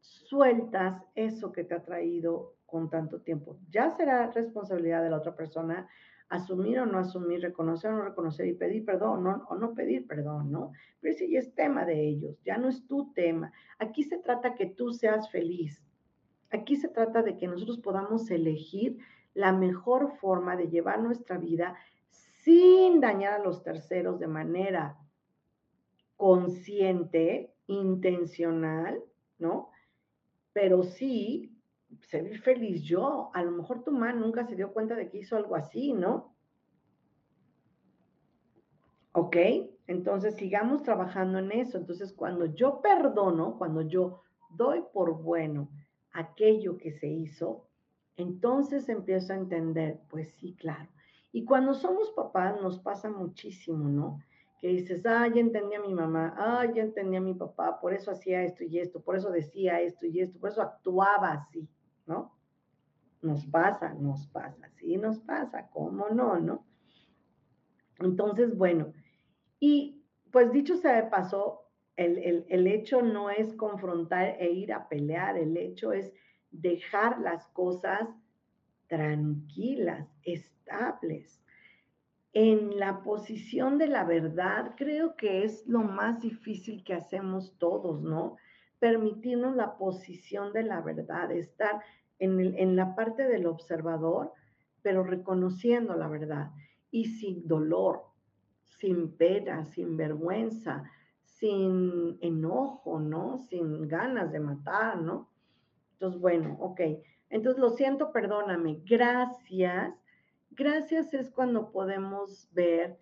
[0.00, 3.56] sueltas eso que te ha traído con tanto tiempo.
[3.70, 5.88] Ya será responsabilidad de la otra persona
[6.28, 10.50] asumir o no asumir, reconocer o no reconocer y pedir perdón o no pedir perdón,
[10.50, 10.72] ¿no?
[10.98, 13.52] Pero ese es tema de ellos, ya no es tu tema.
[13.78, 15.84] Aquí se trata que tú seas feliz.
[16.50, 18.98] Aquí se trata de que nosotros podamos elegir
[19.34, 21.76] la mejor forma de llevar nuestra vida
[22.10, 24.98] sin dañar a los terceros de manera
[26.16, 29.00] consciente, intencional,
[29.38, 29.70] ¿no?
[30.52, 31.53] Pero sí
[32.06, 33.30] ser feliz yo.
[33.34, 36.34] A lo mejor tu mamá nunca se dio cuenta de que hizo algo así, ¿no?
[39.12, 39.36] ¿Ok?
[39.86, 41.78] Entonces sigamos trabajando en eso.
[41.78, 45.68] Entonces cuando yo perdono, cuando yo doy por bueno
[46.12, 47.68] aquello que se hizo,
[48.16, 50.88] entonces empiezo a entender, pues sí, claro.
[51.32, 54.20] Y cuando somos papás nos pasa muchísimo, ¿no?
[54.60, 57.92] Que dices, ah, ya entendí a mi mamá, ah, ya entendí a mi papá, por
[57.92, 61.68] eso hacía esto y esto, por eso decía esto y esto, por eso actuaba así.
[62.06, 62.36] ¿No?
[63.22, 66.64] Nos pasa, nos pasa, sí nos pasa, ¿cómo no, no?
[68.00, 68.92] Entonces, bueno,
[69.60, 71.60] y pues dicho sea de paso,
[71.96, 76.12] el, el hecho no es confrontar e ir a pelear, el hecho es
[76.50, 78.08] dejar las cosas
[78.86, 81.40] tranquilas, estables.
[82.32, 88.02] En la posición de la verdad, creo que es lo más difícil que hacemos todos,
[88.02, 88.36] ¿no?
[88.78, 91.82] Permitirnos la posición de la verdad, estar
[92.18, 94.32] en, la parte del observador,
[94.82, 96.50] pero reconociendo la verdad
[96.90, 98.02] y sin dolor,
[98.64, 100.84] sin pena, sin vergüenza,
[101.22, 103.38] sin enojo, ¿no?
[103.38, 105.28] Sin ganas de matar, ¿no?
[105.94, 106.80] Entonces, bueno, ok.
[107.30, 108.80] Entonces, lo siento, perdóname.
[108.84, 109.94] Gracias.
[110.50, 112.98] Gracias es cuando podemos ver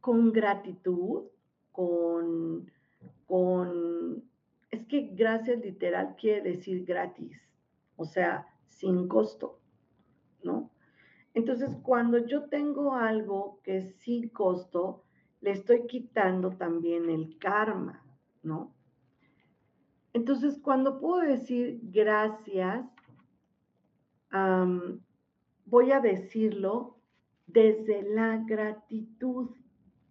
[0.00, 1.24] con gratitud,
[1.72, 2.70] con
[3.26, 4.24] con,
[4.70, 7.40] es que gracias literal quiere decir gratis,
[7.96, 9.60] o sea, sin costo,
[10.42, 10.70] ¿no?
[11.34, 15.04] Entonces, cuando yo tengo algo que es sin costo,
[15.40, 18.02] le estoy quitando también el karma,
[18.42, 18.74] ¿no?
[20.14, 22.86] Entonces, cuando puedo decir gracias,
[25.66, 26.96] voy a decirlo
[27.46, 29.50] desde la gratitud,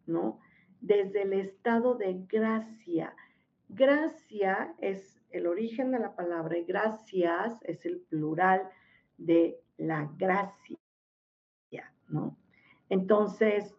[0.06, 0.39] ¿no?
[0.86, 3.15] Desde el estado de gracia.
[3.69, 8.69] Gracia es el origen de la palabra y gracias es el plural
[9.17, 10.78] de la gracia,
[12.08, 12.38] ¿no?
[12.89, 13.76] Entonces,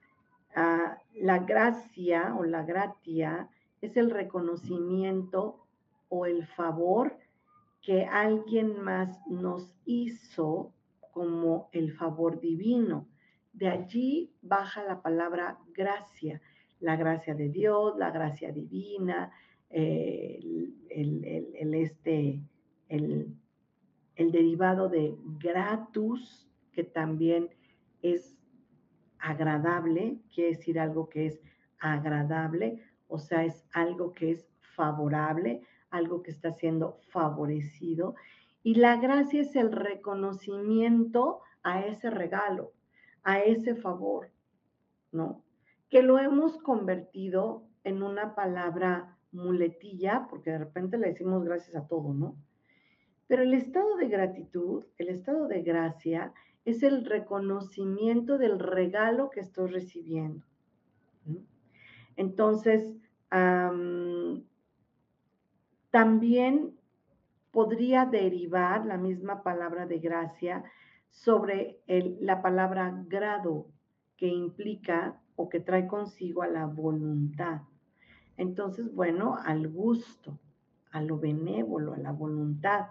[0.57, 3.49] ah, la gracia o la gratia
[3.81, 5.65] es el reconocimiento
[6.09, 7.17] o el favor
[7.83, 10.73] que alguien más nos hizo
[11.13, 13.07] como el favor divino.
[13.53, 16.43] De allí baja la palabra gracia
[16.81, 19.33] la gracia de Dios, la gracia divina,
[19.71, 20.39] eh,
[20.91, 22.41] el, este,
[22.89, 23.35] el,
[24.17, 27.49] el derivado de gratus, que también
[28.03, 28.37] es
[29.19, 31.41] agradable, quiere decir algo que es
[31.79, 38.15] agradable, o sea, es algo que es favorable, algo que está siendo favorecido.
[38.63, 42.73] Y la gracia es el reconocimiento a ese regalo,
[43.23, 44.31] a ese favor,
[45.13, 45.43] ¿no?
[45.89, 51.87] Que lo hemos convertido en una palabra muletilla, porque de repente le decimos gracias a
[51.87, 52.37] todo, ¿no?
[53.29, 56.33] Pero el estado de gratitud, el estado de gracia,
[56.65, 60.45] es el reconocimiento del regalo que estoy recibiendo.
[62.17, 62.97] Entonces,
[65.91, 66.77] también
[67.51, 70.65] podría derivar la misma palabra de gracia
[71.11, 73.67] sobre la palabra grado,
[74.17, 77.63] que implica o que trae consigo a la voluntad.
[78.37, 80.39] Entonces, bueno, al gusto,
[80.91, 82.87] a lo benévolo, a la voluntad.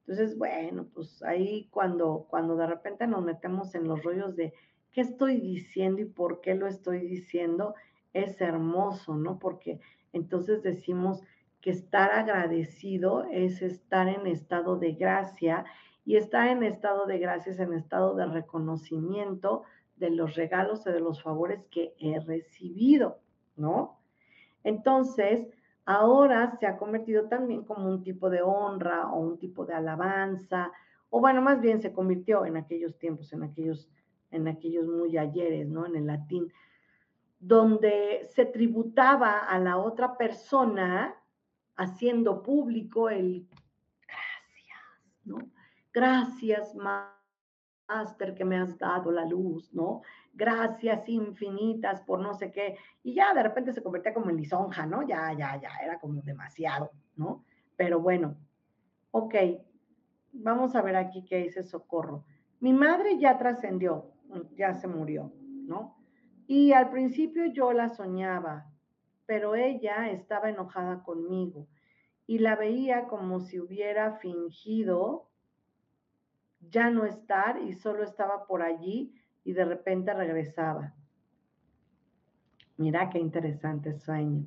[0.00, 4.52] Entonces, bueno, pues ahí cuando, cuando de repente nos metemos en los rollos de
[4.90, 7.74] qué estoy diciendo y por qué lo estoy diciendo,
[8.12, 9.38] es hermoso, ¿no?
[9.38, 9.80] Porque
[10.12, 11.22] entonces decimos,
[11.62, 15.64] que estar agradecido es estar en estado de gracia
[16.04, 19.62] y estar en estado de gracia es en estado de reconocimiento
[20.02, 23.20] de los regalos y de los favores que he recibido,
[23.56, 24.00] ¿no?
[24.64, 25.46] Entonces,
[25.84, 30.72] ahora se ha convertido también como un tipo de honra o un tipo de alabanza,
[31.08, 33.88] o bueno, más bien se convirtió en aquellos tiempos, en aquellos,
[34.32, 35.86] en aquellos muy ayeres, ¿no?
[35.86, 36.52] En el latín,
[37.38, 41.14] donde se tributaba a la otra persona
[41.76, 43.46] haciendo público el
[44.06, 45.38] gracias, ¿no?
[45.92, 46.74] Gracias,
[47.94, 50.02] Master, que me has dado la luz, ¿no?
[50.32, 52.76] Gracias infinitas por no sé qué.
[53.02, 55.02] Y ya de repente se convertía como en lisonja, ¿no?
[55.02, 57.44] Ya, ya, ya, era como demasiado, ¿no?
[57.76, 58.36] Pero bueno,
[59.10, 59.34] ok,
[60.32, 62.24] vamos a ver aquí qué dice Socorro.
[62.60, 64.12] Mi madre ya trascendió,
[64.56, 65.96] ya se murió, ¿no?
[66.46, 68.70] Y al principio yo la soñaba,
[69.26, 71.68] pero ella estaba enojada conmigo
[72.26, 75.31] y la veía como si hubiera fingido
[76.70, 80.94] ya no estar y solo estaba por allí y de repente regresaba.
[82.76, 84.46] Mira qué interesante sueño.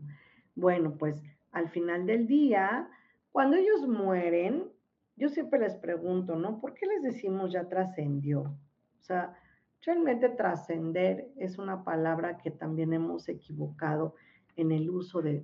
[0.56, 2.90] Bueno, pues al final del día,
[3.32, 4.72] cuando ellos mueren,
[5.16, 6.60] yo siempre les pregunto, ¿no?
[6.60, 8.42] ¿Por qué les decimos ya trascendió?
[8.42, 9.38] O sea,
[9.86, 14.16] realmente trascender es una palabra que también hemos equivocado
[14.56, 15.44] en el uso de,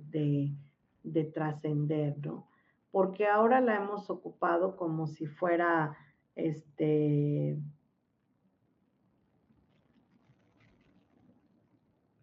[1.02, 2.48] de, trascender, ¿no?
[2.90, 5.96] Porque ahora la hemos ocupado como si fuera
[6.34, 7.58] este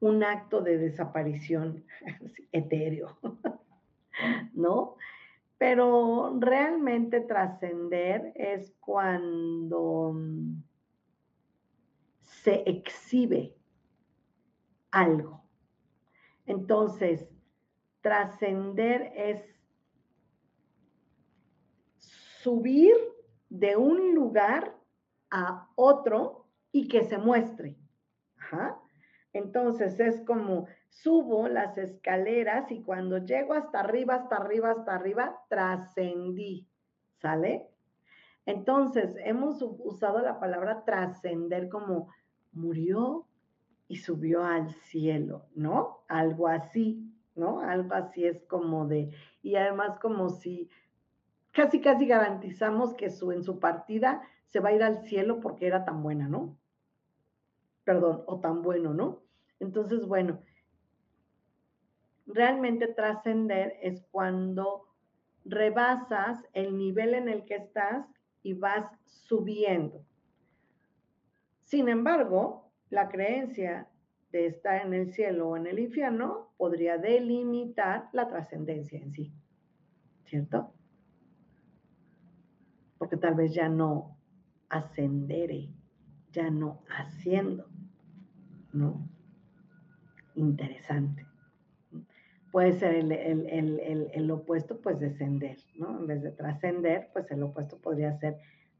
[0.02, 1.84] un acto de desaparición
[2.52, 3.18] etéreo,
[4.54, 4.96] ¿no?
[5.58, 10.16] Pero realmente trascender es cuando
[12.22, 13.56] se exhibe
[14.92, 15.40] algo,
[16.50, 17.30] entonces,
[18.02, 19.40] trascender es
[22.00, 22.96] subir
[23.50, 24.76] de un lugar
[25.32, 27.78] a otro y que se muestre.
[29.34, 35.44] Entonces es como subo las escaleras y cuando llego hasta arriba, hasta arriba, hasta arriba,
[35.50, 36.68] trascendí.
[37.22, 37.68] ¿Sale?
[38.46, 42.08] Entonces hemos usado la palabra trascender como
[42.52, 43.28] murió,
[43.90, 46.04] y subió al cielo, ¿no?
[46.08, 47.60] Algo así, ¿no?
[47.60, 49.10] Algo así es como de,
[49.42, 50.70] y además como si
[51.52, 55.68] casi, casi garantizamos que su, en su partida se va a ir al cielo porque
[55.68, 56.58] era tan buena, ¿no?
[57.84, 59.24] Perdón, o tan bueno, ¿no?
[59.60, 60.40] Entonces, bueno,
[62.26, 64.88] realmente trascender es cuando
[65.46, 68.06] rebasas el nivel en el que estás
[68.44, 70.06] y vas subiendo.
[71.64, 73.88] Sin embargo, la creencia
[74.32, 79.34] de estar en el cielo o en el infierno podría delimitar la trascendencia en sí,
[80.26, 80.74] ¿cierto?
[83.00, 84.16] Porque tal vez ya no
[84.70, 85.70] ascenderé,
[86.32, 87.66] ya no haciendo,
[88.72, 89.10] ¿no?
[90.36, 91.26] Interesante.
[92.52, 96.00] Puede ser el, el opuesto, pues descender, ¿no?
[96.00, 98.38] En vez de trascender, pues el opuesto podría ser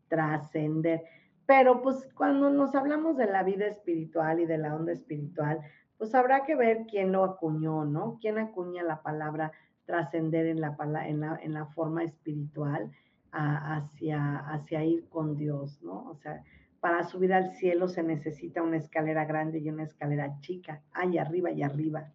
[0.10, 1.04] trascender.
[1.46, 5.62] Pero pues cuando nos hablamos de la vida espiritual y de la onda espiritual,
[5.98, 8.20] pues habrá que ver quién lo acuñó, ¿no?
[8.22, 9.52] ¿Quién acuña la palabra
[9.86, 12.92] trascender en la, en, la, en la forma espiritual
[13.32, 16.10] hacia, hacia ir con Dios, ¿no?
[16.10, 16.44] O sea,
[16.80, 21.52] para subir al cielo se necesita una escalera grande y una escalera chica, ahí arriba
[21.52, 22.12] y arriba,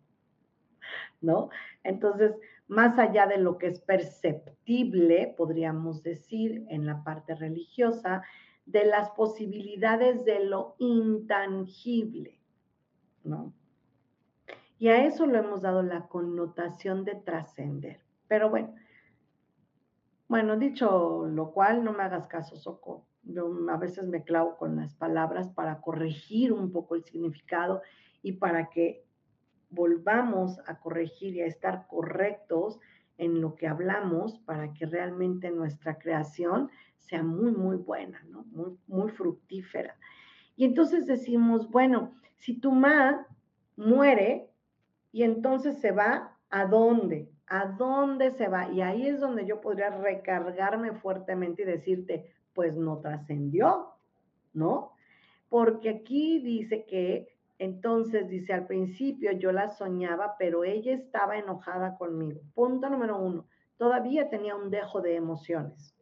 [1.21, 1.51] ¿no?
[1.83, 2.33] Entonces,
[2.67, 8.23] más allá de lo que es perceptible, podríamos decir, en la parte religiosa,
[8.67, 12.41] de las posibilidades de lo intangible,
[13.23, 13.53] ¿no?
[14.79, 18.01] Y a eso lo hemos dado la connotación de trascender.
[18.27, 18.75] Pero bueno,
[20.29, 23.07] bueno, dicho lo cual, no me hagas caso, Soco.
[23.23, 27.83] Yo a veces me clavo con las palabras para corregir un poco el significado
[28.23, 29.05] y para que
[29.71, 32.79] volvamos a corregir y a estar correctos
[33.19, 38.45] en lo que hablamos para que realmente nuestra creación sea muy, muy buena, ¿no?
[38.45, 39.97] Muy, muy fructífera.
[40.57, 43.27] Y entonces decimos, bueno, si tu ma
[43.77, 44.51] muere
[45.13, 47.31] y entonces se va, ¿a dónde?
[47.47, 48.71] ¿A dónde se va?
[48.71, 53.95] Y ahí es donde yo podría recargarme fuertemente y decirte, pues no trascendió,
[54.53, 54.93] ¿no?
[55.49, 61.97] Porque aquí dice que entonces, dice, al principio yo la soñaba, pero ella estaba enojada
[61.97, 62.41] conmigo.
[62.55, 65.95] Punto número uno, todavía tenía un dejo de emociones.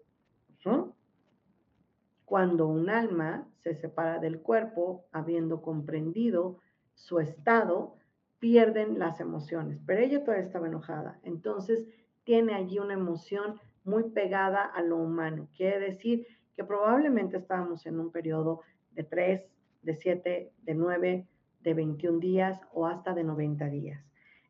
[2.24, 6.58] Cuando un alma se separa del cuerpo, habiendo comprendido
[6.94, 7.96] su estado,
[8.42, 11.20] pierden las emociones, pero ella todavía estaba enojada.
[11.22, 11.86] Entonces,
[12.24, 15.46] tiene allí una emoción muy pegada a lo humano.
[15.56, 16.26] Quiere decir
[16.56, 19.48] que probablemente estábamos en un periodo de tres,
[19.82, 21.28] de siete, de nueve,
[21.60, 24.04] de 21 días o hasta de 90 días.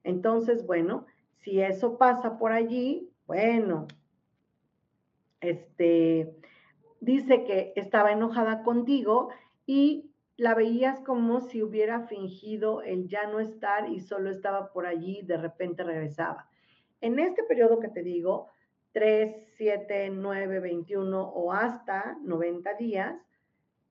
[0.05, 1.05] Entonces, bueno,
[1.41, 3.89] si eso pasa por allí, bueno,
[5.43, 6.35] este,
[7.01, 9.29] dice que estaba enojada contigo
[9.67, 10.12] y
[10.43, 15.23] la veías como si hubiera fingido el ya no estar y solo estaba por allí,
[15.23, 16.49] de repente regresaba.
[17.01, 18.49] En este periodo que te digo,
[18.91, 23.15] 3, 7, 9, 21 o hasta 90 días,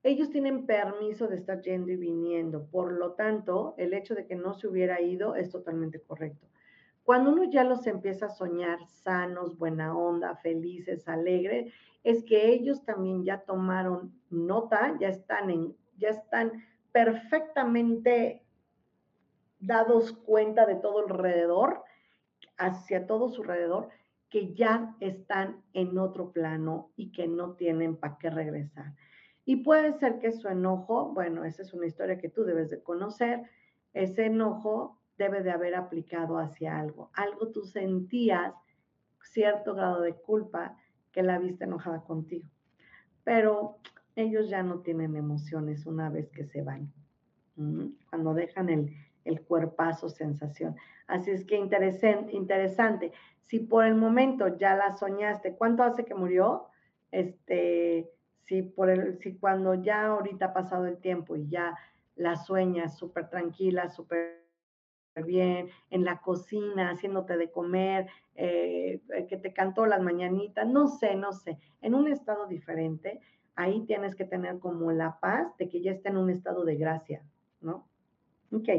[0.03, 2.65] ellos tienen permiso de estar yendo y viniendo.
[2.65, 6.49] Por lo tanto, el hecho de que no se hubiera ido es totalmente correcto.
[7.05, 11.71] Cuando uno ya los empieza a soñar sanos, buena onda, felices, alegres,
[12.03, 18.43] es que ellos también ya tomaron nota, ya están en, ya están perfectamente
[19.59, 21.83] dados cuenta de todo alrededor,
[22.57, 23.89] hacia todo su alrededor,
[24.29, 28.93] que ya están en otro plano y que no tienen para qué regresar.
[29.45, 32.81] Y puede ser que su enojo, bueno, esa es una historia que tú debes de
[32.81, 33.41] conocer,
[33.93, 37.11] ese enojo debe de haber aplicado hacia algo.
[37.13, 38.53] Algo tú sentías
[39.23, 40.77] cierto grado de culpa
[41.11, 42.47] que la viste enojada contigo.
[43.23, 43.79] Pero
[44.15, 46.91] ellos ya no tienen emociones una vez que se van,
[48.09, 48.93] cuando dejan el,
[49.25, 50.75] el cuerpazo sensación.
[51.07, 53.11] Así es que interesante.
[53.41, 56.67] Si por el momento ya la soñaste, ¿cuánto hace que murió?
[57.11, 58.09] Este,
[58.45, 61.77] si, por el, si cuando ya ahorita ha pasado el tiempo y ya
[62.15, 64.41] la sueñas súper tranquila, súper
[65.25, 71.15] bien, en la cocina, haciéndote de comer, eh, que te cantó las mañanitas, no sé,
[71.15, 73.19] no sé, en un estado diferente,
[73.61, 76.75] ahí tienes que tener como la paz de que ya está en un estado de
[76.75, 77.23] gracia,
[77.61, 77.87] ¿no?
[78.51, 78.69] Ok.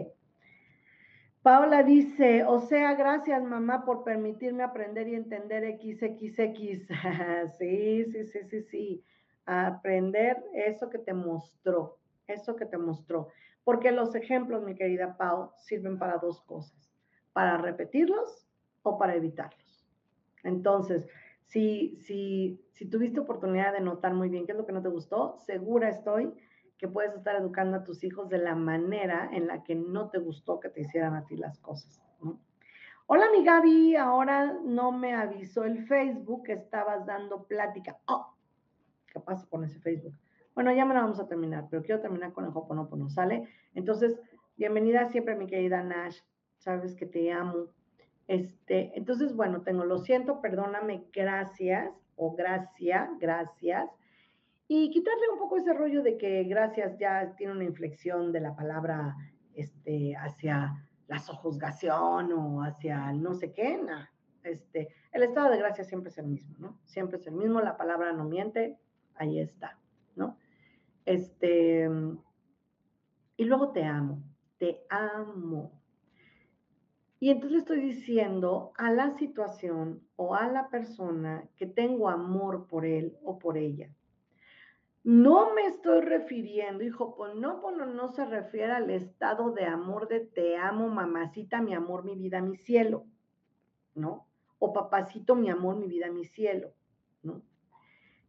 [1.43, 6.89] Paola dice, o sea, gracias mamá por permitirme aprender y entender XXX.
[7.59, 9.05] sí, sí, sí, sí, sí
[9.45, 13.29] aprender eso que te mostró, eso que te mostró.
[13.65, 16.93] Porque los ejemplos, mi querida Pau, sirven para dos cosas,
[17.33, 18.47] para repetirlos
[18.83, 19.87] o para evitarlos.
[20.45, 21.07] Entonces,
[21.47, 24.89] si, si, si tuviste oportunidad de notar muy bien qué es lo que no te
[24.89, 26.33] gustó, segura estoy
[26.79, 30.19] que puedes estar educando a tus hijos de la manera en la que no te
[30.19, 32.03] gustó que te hicieran a ti las cosas.
[33.07, 37.99] Hola, mi Gaby, ahora no me avisó el Facebook que estabas dando plática.
[38.07, 38.35] Oh,
[39.07, 40.15] ¿Qué pasa con ese Facebook?
[40.55, 43.49] Bueno, ya me lo vamos a terminar, pero quiero terminar con el Hoponopono, ¿sale?
[43.75, 44.19] Entonces,
[44.57, 46.19] bienvenida siempre, mi querida Nash.
[46.59, 47.67] Sabes que te amo.
[48.33, 53.91] Este, entonces, bueno, tengo, lo siento, perdóname, gracias, o gracia, gracias.
[54.67, 58.57] Y quitarle un poco ese rollo de que gracias ya tiene una inflexión de la
[58.57, 59.15] palabra
[59.53, 60.73] este, hacia
[61.09, 63.79] la sojuzgación o hacia no sé qué,
[64.45, 66.79] Este, el estado de gracia siempre es el mismo, ¿no?
[66.87, 68.79] Siempre es el mismo, la palabra no miente,
[69.15, 69.79] ahí está,
[70.17, 70.39] ¿no?
[71.05, 71.87] Este,
[73.37, 74.23] y luego te amo,
[74.57, 75.82] te amo.
[77.23, 82.67] Y entonces le estoy diciendo a la situación o a la persona que tengo amor
[82.67, 83.95] por él o por ella.
[85.05, 90.09] No me estoy refiriendo, hijo, pues no, pues no se refiere al estado de amor
[90.09, 93.07] de te amo, mamacita, mi amor, mi vida, mi cielo,
[93.95, 94.27] ¿no?
[94.59, 96.75] O papacito, mi amor, mi vida, mi cielo,
[97.23, 97.41] ¿no?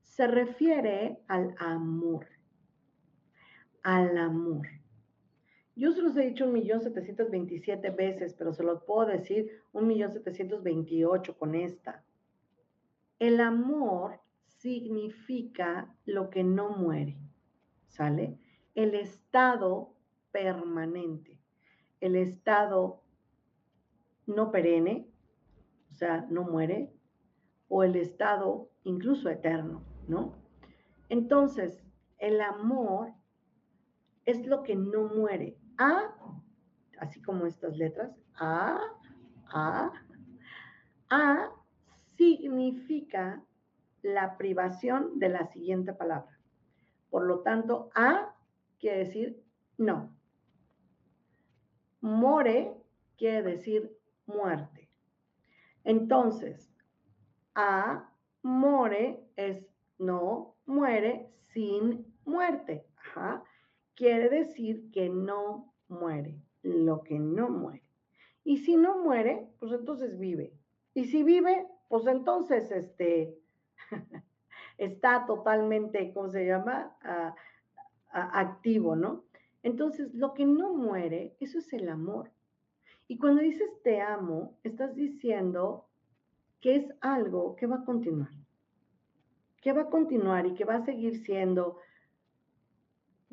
[0.04, 2.28] se refiere al amor,
[3.82, 4.68] al amor.
[5.76, 9.64] Yo se los he dicho un millón setecientos veintisiete veces, pero se los puedo decir
[9.72, 12.04] un millón setecientos veintiocho con esta.
[13.18, 17.18] El amor significa lo que no muere,
[17.88, 18.38] ¿sale?
[18.76, 19.96] El estado
[20.32, 21.40] permanente,
[22.02, 23.02] el estado
[24.28, 25.08] no perenne,
[25.92, 26.94] o sea, no muere,
[27.68, 30.36] o el estado incluso eterno, ¿no?
[31.10, 31.84] Entonces,
[32.20, 33.14] el amor
[34.26, 35.58] es lo que no muere.
[35.78, 36.14] A,
[37.00, 38.80] así como estas letras, A,
[39.48, 39.92] A,
[41.10, 41.50] A
[42.16, 43.44] significa
[44.02, 46.40] la privación de la siguiente palabra.
[47.10, 48.36] Por lo tanto, A
[48.80, 49.44] quiere decir
[49.78, 50.16] no.
[52.02, 52.76] More
[53.18, 54.90] quiere decir muerte.
[55.84, 56.70] Entonces,
[57.56, 58.10] a
[58.42, 59.66] more es
[59.98, 62.86] no muere sin muerte.
[63.96, 67.84] Quiere decir que no muere, lo que no muere.
[68.44, 70.54] Y si no muere, pues entonces vive.
[70.94, 73.38] Y si vive, pues entonces este,
[74.78, 76.96] está totalmente, ¿cómo se llama?
[78.14, 79.24] activo, ¿no?
[79.64, 82.32] Entonces, lo que no muere, eso es el amor.
[83.08, 85.88] Y cuando dices te amo, estás diciendo
[86.62, 88.32] que es algo que va a continuar,
[89.62, 91.80] que va a continuar y que va a seguir siendo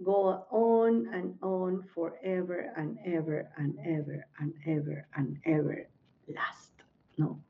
[0.03, 5.89] go on and on forever and ever and ever and ever and ever
[6.27, 6.73] last,
[7.17, 7.43] ¿no?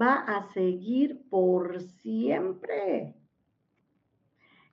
[0.00, 3.14] Va a seguir por siempre.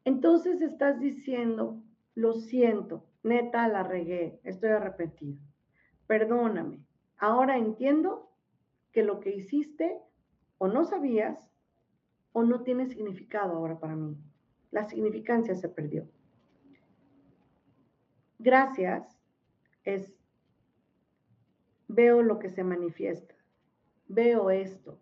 [0.03, 1.81] Entonces estás diciendo,
[2.13, 5.39] lo siento, neta la regué, estoy arrepentido.
[6.05, 6.79] Perdóname.
[7.17, 8.29] Ahora entiendo
[8.91, 9.99] que lo que hiciste
[10.59, 11.49] o no sabías
[12.33, 14.15] o no tiene significado ahora para mí.
[14.69, 16.07] La significancia se perdió.
[18.45, 19.17] Gracias
[19.85, 20.13] es
[21.87, 23.33] veo lo que se manifiesta,
[24.07, 24.99] veo esto,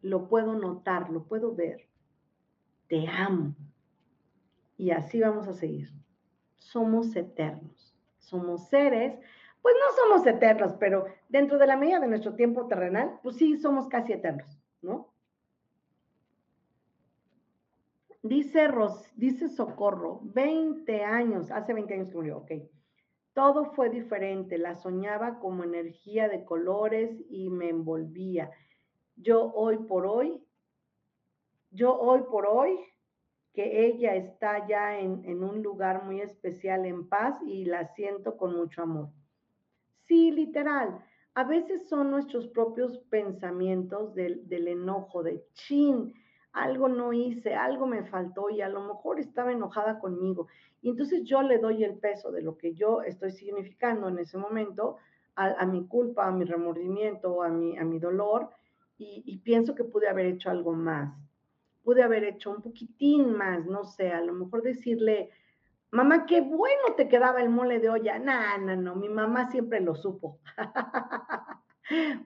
[0.00, 1.88] lo puedo notar, lo puedo ver.
[2.88, 3.54] Te amo.
[4.76, 5.92] Y así vamos a seguir.
[6.58, 7.96] Somos eternos.
[8.18, 9.16] Somos seres
[9.60, 13.58] pues no somos eternos, pero dentro de la medida de nuestro tiempo terrenal, pues sí,
[13.58, 15.11] somos casi eternos, ¿no?
[18.22, 22.52] Dice, Ros, dice Socorro, 20 años, hace 20 años que murió, ok.
[23.34, 28.50] Todo fue diferente, la soñaba como energía de colores y me envolvía.
[29.16, 30.40] Yo hoy por hoy,
[31.70, 32.78] yo hoy por hoy,
[33.54, 38.36] que ella está ya en, en un lugar muy especial en paz y la siento
[38.36, 39.10] con mucho amor.
[40.04, 41.02] Sí, literal.
[41.34, 46.12] A veces son nuestros propios pensamientos del, enojo, de chin,
[46.52, 50.48] algo no hice, algo me faltó y a lo mejor estaba enojada conmigo.
[50.80, 54.36] Y entonces yo le doy el peso de lo que yo estoy significando en ese
[54.36, 54.96] momento
[55.34, 58.50] a, mi culpa, a mi remordimiento, a mi, a mi dolor
[58.98, 61.12] y, pienso que pude haber hecho algo más.
[61.82, 65.30] Pude haber hecho un poquitín más, no sé, a lo mejor decirle,
[65.90, 68.18] Mamá, qué bueno te quedaba el mole de olla.
[68.18, 70.38] No, no, no, mi mamá siempre lo supo.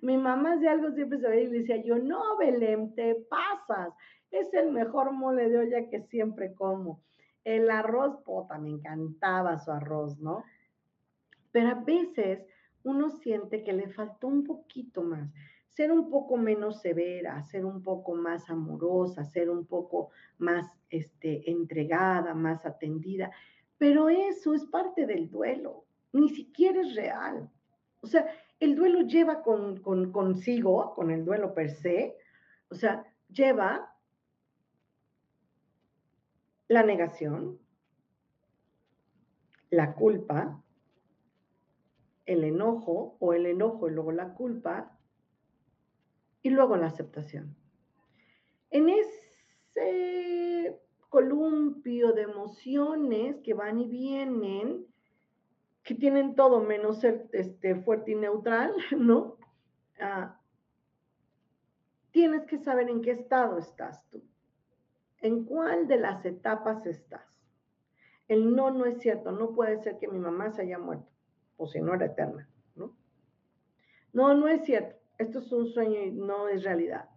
[0.03, 3.93] mi mamá de algo siempre se veía y le decía yo, no, Belén, te pasas.
[4.31, 7.03] Es el mejor mole de olla que siempre como.
[7.45, 10.45] El arroz, pota, me encantaba su arroz, ¿no?
[11.53, 12.45] Pero a veces
[12.83, 15.33] uno siente que le faltó un poquito más,
[15.69, 21.51] ser un poco menos severa, ser un poco más amorosa, ser un poco más este,
[21.51, 23.31] entregada, más atendida.
[23.79, 27.51] Pero eso es parte del duelo, ni siquiera es real.
[28.01, 28.27] O sea,
[28.61, 29.81] el duelo lleva con,
[30.13, 32.17] consigo, con el duelo per se,
[32.71, 33.96] o sea, lleva
[36.69, 37.59] la negación,
[39.71, 40.63] la culpa,
[42.25, 44.99] el enojo o el enojo y luego la culpa
[46.43, 47.57] y luego la aceptación.
[48.71, 54.87] En ese columpio de emociones que van y vienen,
[55.83, 59.39] que tienen todo menos ser este, fuerte y neutral, ¿no?
[60.01, 60.41] Ah,
[62.11, 64.23] tienes que saber en qué estado estás tú,
[65.21, 67.23] en cuál de las etapas estás.
[68.29, 71.11] El no no es cierto, no puede ser que mi mamá se haya muerto,
[71.57, 72.97] o si no era eterna, ¿no?
[74.13, 77.09] No, no es cierto, esto es un sueño y no es realidad.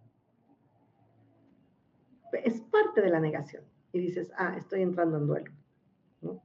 [2.44, 5.52] Es parte de la negación y dices, ah, estoy entrando en duelo.
[6.22, 6.42] ¿no?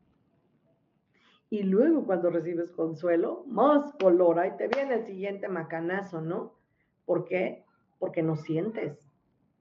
[1.50, 6.56] Y luego cuando recibes consuelo, más color, ahí te viene el siguiente macanazo, ¿no?
[7.06, 7.64] ¿Por qué?
[8.00, 9.05] Porque no sientes.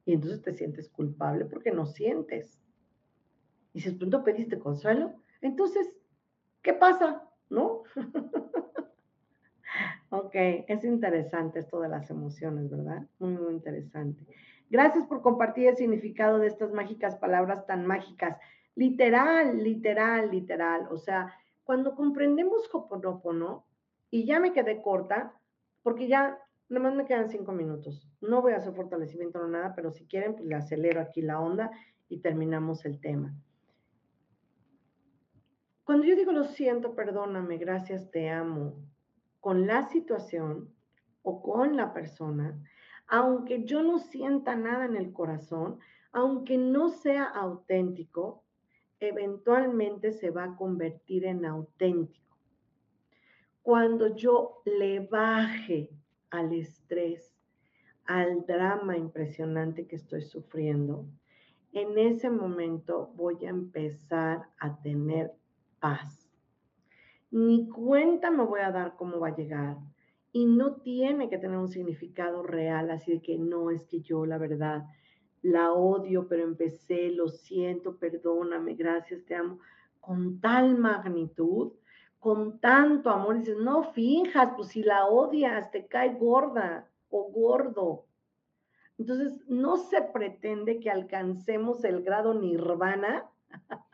[0.06, 2.58] Y entonces te sientes culpable porque no sientes.
[3.72, 5.92] Y si pronto pediste consuelo, entonces,
[6.62, 7.28] ¿qué pasa?
[7.50, 7.82] ¿no?
[10.10, 13.06] ok, es interesante esto de las emociones, ¿verdad?
[13.18, 14.24] Muy, muy interesante.
[14.70, 18.38] Gracias por compartir el significado de estas mágicas palabras tan mágicas.
[18.74, 20.88] Literal, literal, literal.
[20.90, 21.32] O sea,
[21.62, 23.64] cuando comprendemos Hoponopono,
[24.10, 25.32] y ya me quedé corta,
[25.82, 26.38] porque ya
[26.68, 28.08] nada más me quedan cinco minutos.
[28.20, 31.40] No voy a hacer fortalecimiento o nada, pero si quieren, pues le acelero aquí la
[31.40, 31.70] onda
[32.08, 33.34] y terminamos el tema.
[35.84, 38.74] Cuando yo digo lo siento, perdóname, gracias, te amo,
[39.40, 40.72] con la situación
[41.22, 42.58] o con la persona,
[43.06, 45.78] aunque yo no sienta nada en el corazón,
[46.12, 48.44] aunque no sea auténtico,
[48.98, 52.38] eventualmente se va a convertir en auténtico.
[53.62, 55.90] Cuando yo le baje
[56.34, 57.34] al estrés,
[58.06, 61.06] al drama impresionante que estoy sufriendo,
[61.72, 65.32] en ese momento voy a empezar a tener
[65.80, 66.28] paz.
[67.30, 69.76] Ni cuenta me voy a dar cómo va a llegar.
[70.32, 74.26] Y no tiene que tener un significado real, así de que no es que yo
[74.26, 74.84] la verdad
[75.42, 79.58] la odio, pero empecé, lo siento, perdóname, gracias, te amo,
[80.00, 81.72] con tal magnitud,
[82.24, 88.06] con tanto amor, dices, no finjas, pues si la odias, te cae gorda o gordo.
[88.96, 93.30] Entonces, no se pretende que alcancemos el grado nirvana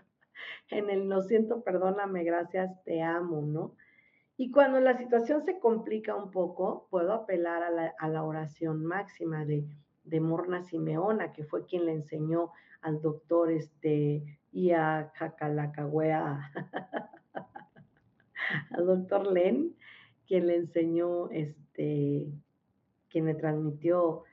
[0.71, 3.75] en el no siento, perdóname, gracias, te amo, ¿no?
[4.37, 8.85] Y cuando la situación se complica un poco, puedo apelar a la, a la oración
[8.85, 9.67] máxima de
[10.05, 12.53] de Morna Simeona, que fue quien le enseñó
[12.83, 16.53] al doctor este, Ia Cacalacahuea,
[18.71, 19.75] al doctor Len,
[20.27, 22.29] quien le enseñó, este,
[23.09, 24.25] quien le transmitió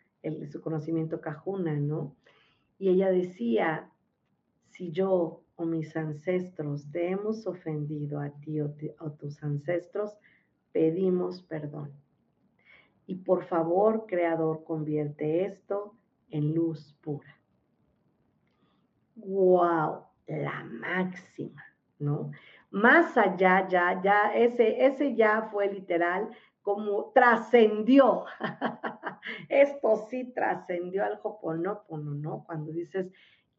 [0.52, 2.16] su conocimiento cajuna, ¿no?
[2.80, 3.90] Y ella decía,
[4.70, 10.18] si yo o mis ancestros te hemos ofendido a ti o, a tus ancestros,
[10.72, 11.92] pedimos perdón.
[13.08, 15.96] Y por favor, Creador, convierte esto
[16.30, 17.40] en luz pura.
[19.16, 20.04] ¡Wow!
[20.28, 21.64] La máxima,
[22.00, 22.32] ¿no?
[22.70, 26.30] Más allá, ya, ya, ese, ese ya fue literal
[26.62, 28.26] como trascendió.
[29.50, 32.44] Esto sí trascendió al Hoponopono, ¿no?
[32.46, 33.12] Cuando dices,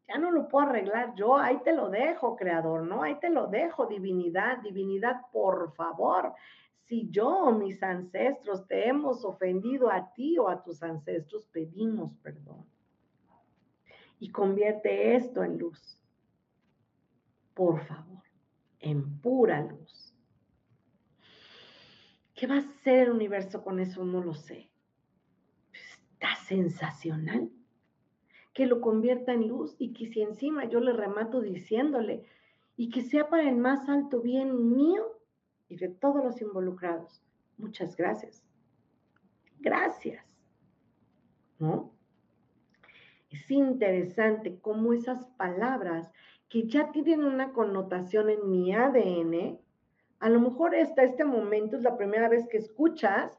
[0.07, 3.03] ya no lo puedo arreglar yo, ahí te lo dejo, creador, ¿no?
[3.03, 6.33] Ahí te lo dejo, divinidad, divinidad, por favor
[6.89, 12.15] si yo o mis ancestros te hemos ofendido a ti o a tus ancestros, pedimos
[12.23, 12.65] perdón.
[14.19, 16.01] Y convierte esto en luz.
[17.53, 18.23] Por favor,
[18.79, 20.13] en pura luz.
[22.35, 24.05] ¿Qué va a hacer el universo con eso?
[24.05, 24.69] No lo sé.
[25.73, 27.49] Está sensacional.
[28.53, 32.25] Que lo convierta en luz y que si encima yo le remato diciéndole
[32.77, 35.19] y que sea para el más alto bien mío,
[35.69, 37.21] y de todos los involucrados.
[37.57, 38.43] Muchas gracias.
[39.59, 40.25] Gracias.
[41.59, 41.93] ¿No?
[43.29, 46.11] Es interesante cómo esas palabras
[46.49, 49.59] que ya tienen una connotación en mi ADN,
[50.19, 53.31] a lo mejor hasta este momento es la primera vez que escuchas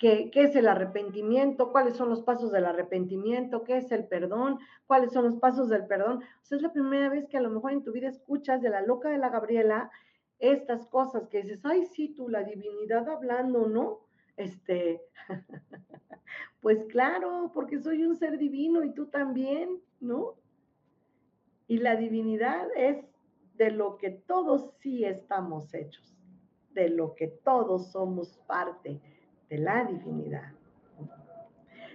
[0.00, 5.12] qué es el arrepentimiento, cuáles son los pasos del arrepentimiento, qué es el perdón, cuáles
[5.12, 6.22] son los pasos del perdón.
[6.42, 8.70] O sea, es la primera vez que a lo mejor en tu vida escuchas de
[8.70, 9.90] la loca de la Gabriela
[10.38, 14.00] estas cosas que dices, ay, sí, tú, la divinidad hablando, ¿no?
[14.38, 15.02] Este,
[16.62, 20.36] pues claro, porque soy un ser divino y tú también, ¿no?
[21.70, 22.98] Y la divinidad es
[23.54, 26.18] de lo que todos sí estamos hechos,
[26.72, 29.00] de lo que todos somos parte
[29.48, 30.50] de la divinidad.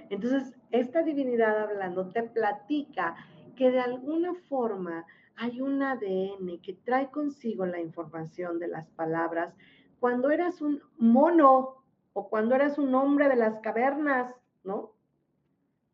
[0.10, 3.18] Entonces, esta divinidad hablando te platica
[3.58, 5.06] que de alguna forma
[5.36, 9.54] hay un ADN que trae consigo la información de las palabras
[10.00, 14.95] cuando eras un mono o cuando eras un hombre de las cavernas, ¿no?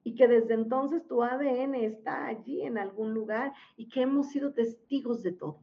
[0.04, 4.54] Y que desde entonces tu ADN está allí en algún lugar y que hemos sido
[4.54, 5.60] testigos de todo.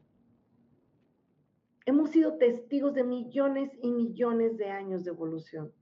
[1.87, 5.73] Hemos sido testigos de millones y millones de años de evolución.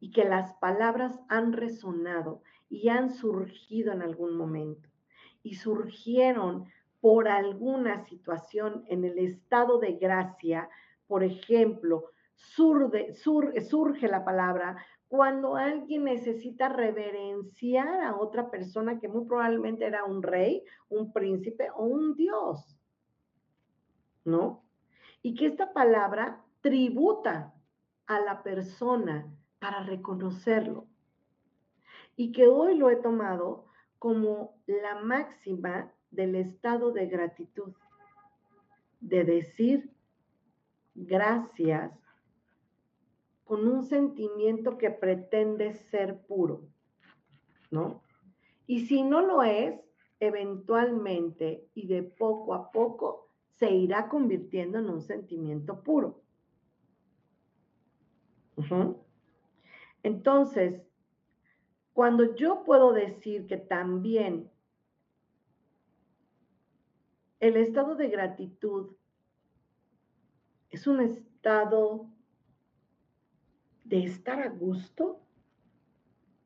[0.00, 4.88] Y que las palabras han resonado y han surgido en algún momento
[5.46, 6.64] y surgieron
[7.00, 10.68] por alguna situación en el estado de gracia,
[11.06, 14.76] por ejemplo, surge la palabra
[15.16, 21.68] cuando alguien necesita reverenciar a otra persona que muy probablemente era un rey, un príncipe
[21.74, 22.78] o un dios,
[24.24, 24.62] ¿no?
[25.22, 27.54] Y que esta palabra tributa
[28.06, 29.26] a la persona
[29.58, 30.86] para reconocerlo.
[32.14, 33.66] Y que hoy lo he tomado
[33.98, 37.72] como la máxima del estado de gratitud,
[39.00, 39.90] de decir,
[40.94, 41.90] gracias
[43.46, 46.68] con un sentimiento que pretende ser puro,
[47.70, 48.02] ¿no?
[48.66, 49.80] Y si no lo es,
[50.18, 56.22] eventualmente y de poco a poco se irá convirtiendo en un sentimiento puro.
[60.02, 60.82] Entonces,
[61.92, 64.50] cuando yo puedo decir que también
[67.38, 68.96] el estado de gratitud
[70.70, 72.10] es un estado
[73.88, 75.20] de estar a gusto,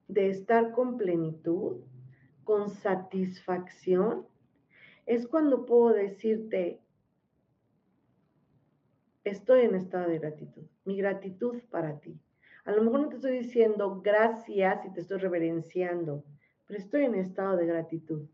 [0.09, 1.81] de estar con plenitud,
[2.45, 4.27] con satisfacción,
[5.07, 6.81] es cuando puedo decirte,
[9.25, 12.19] estoy en estado de gratitud, mi gratitud para ti.
[12.65, 16.25] A lo mejor no te estoy diciendo gracias y te estoy reverenciando,
[16.67, 18.27] pero estoy en estado de gratitud.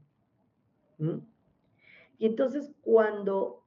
[2.19, 3.63] Y entonces cuando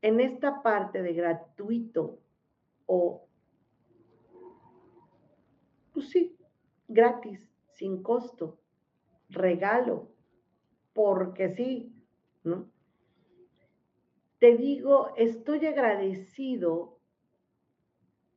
[0.00, 2.18] en esta parte de gratuito
[2.86, 3.27] o,
[5.98, 6.36] pues sí,
[6.86, 8.60] gratis, sin costo,
[9.28, 10.12] regalo,
[10.92, 11.92] porque sí,
[12.44, 12.70] ¿no?
[14.38, 17.00] Te digo, estoy agradecido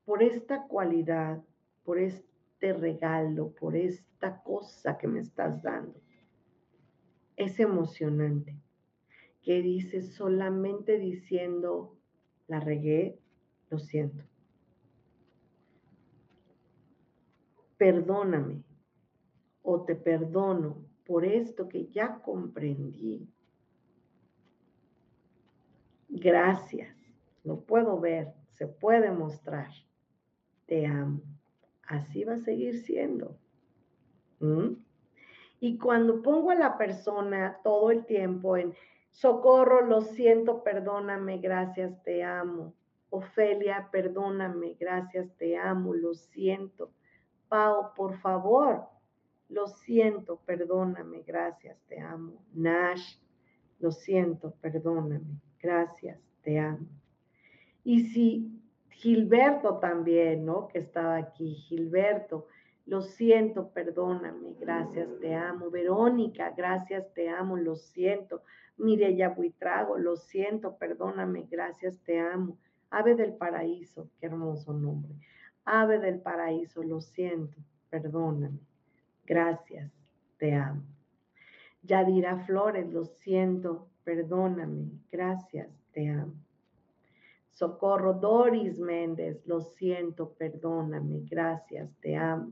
[0.06, 1.44] por esta cualidad,
[1.84, 6.02] por este regalo, por esta cosa que me estás dando.
[7.36, 8.56] Es emocionante
[9.44, 11.96] que dices solamente diciendo,
[12.48, 13.20] la regué,
[13.70, 14.31] lo siento.
[17.82, 18.64] Perdóname
[19.64, 23.28] o te perdono por esto que ya comprendí.
[26.08, 26.96] Gracias,
[27.44, 29.72] lo puedo ver, se puede mostrar.
[30.68, 31.24] Te amo.
[31.88, 33.40] Así va a seguir siendo.
[34.42, 34.74] ¿Mm?
[35.60, 38.76] Y cuando pongo a la persona todo el tiempo en
[39.10, 42.76] socorro, lo siento, perdóname, gracias, te amo.
[43.10, 46.92] Ofelia, perdóname, gracias, te amo, lo siento.
[47.52, 48.88] Pau, por favor,
[49.50, 52.42] lo siento, perdóname, gracias, te amo.
[52.54, 53.18] Nash,
[53.80, 56.88] lo siento, perdóname, gracias, te amo.
[57.84, 58.58] Y si
[58.92, 60.70] Gilberto también, ¿no?
[60.70, 62.48] Que estaba aquí, Gilberto,
[62.86, 65.70] lo siento, perdóname, gracias, te amo.
[65.70, 68.44] Verónica, gracias, te amo, lo siento.
[68.78, 72.58] Mireya Buitrago, lo siento, perdóname, gracias, te amo.
[72.90, 75.12] Ave del paraíso, qué hermoso nombre.
[75.66, 77.58] Ave del paraíso, lo siento,
[77.90, 78.60] perdóname.
[79.26, 79.92] Gracias,
[80.38, 80.84] te amo.
[81.84, 86.34] Yadira Flores, lo siento, perdóname, gracias, te amo.
[87.52, 92.52] Socorro Doris Méndez, lo siento, perdóname, gracias, te amo.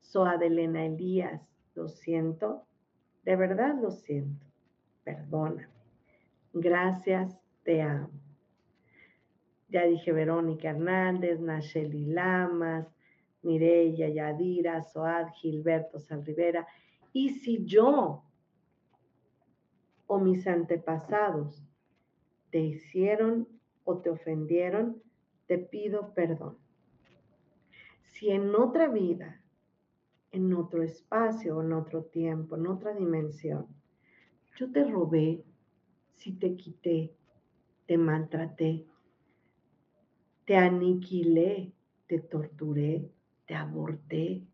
[0.00, 1.42] Soadelena Elías,
[1.74, 2.64] lo siento,
[3.24, 4.46] de verdad lo siento,
[5.04, 5.68] perdóname.
[6.52, 8.10] Gracias, te amo.
[9.68, 12.86] Ya dije Verónica Hernández, Nacheli Lamas,
[13.42, 16.66] Mireya, Yadira, Soad, Gilberto Salrivera.
[17.12, 18.24] Y si yo
[20.06, 21.62] o mis antepasados
[22.50, 23.46] te hicieron
[23.84, 25.02] o te ofendieron,
[25.46, 26.58] te pido perdón.
[28.02, 29.40] Si en otra vida,
[30.32, 33.66] en otro espacio, en otro tiempo, en otra dimensión,
[34.56, 35.44] yo te robé,
[36.16, 37.14] si te quité,
[37.86, 38.87] te maltraté,
[40.48, 41.74] te aniquilé,
[42.06, 43.06] te torturé,
[43.44, 44.46] te aborté,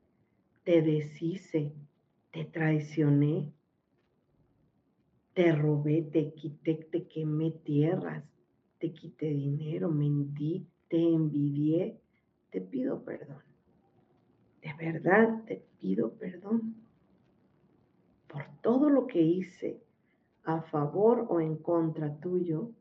[0.65, 1.73] te deshice,
[2.33, 3.53] te traicioné,
[5.35, 8.25] te robé, te quité, te quemé tierras,
[8.81, 11.97] te quité dinero, mentí, te envidié,
[12.51, 13.45] te pido perdón.
[14.63, 16.75] De verdad te pido perdón
[18.27, 19.81] por todo lo que hice
[20.43, 22.73] a favor o en contra tuyo,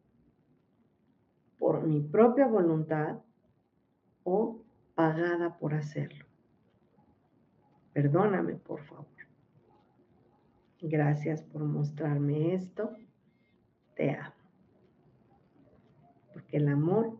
[1.63, 3.19] por mi propia voluntad
[4.25, 6.25] o pagada por hacerlo.
[7.93, 9.05] Perdóname, por favor.
[10.81, 12.97] Gracias por mostrarme esto.
[13.95, 14.35] Te amo.
[16.33, 17.17] Porque el amor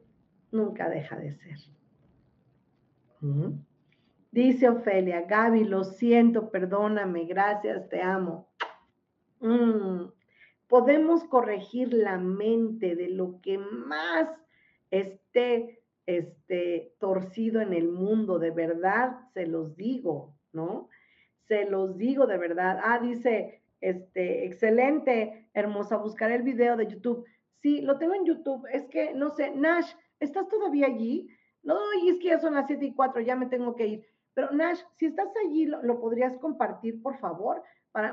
[0.51, 1.59] nunca deja de ser.
[4.29, 8.49] Dice Ofelia, Gaby, lo siento, perdóname, gracias, te amo.
[9.39, 10.07] Mm.
[10.74, 14.28] Podemos corregir la mente de lo que más
[14.89, 20.89] esté este, torcido en el mundo, de verdad, se los digo, ¿no?
[21.47, 22.80] Se los digo de verdad.
[22.82, 27.24] Ah, dice, este, excelente, hermosa, buscaré el video de YouTube.
[27.61, 28.65] Sí, lo tengo en YouTube.
[28.74, 31.30] Es que, no sé, Nash, ¿estás todavía allí?
[31.61, 34.05] No, y es que ya son las 7 y 4, ya me tengo que ir.
[34.34, 37.61] Pero Nash, si estás allí, lo, lo podrías compartir, por favor,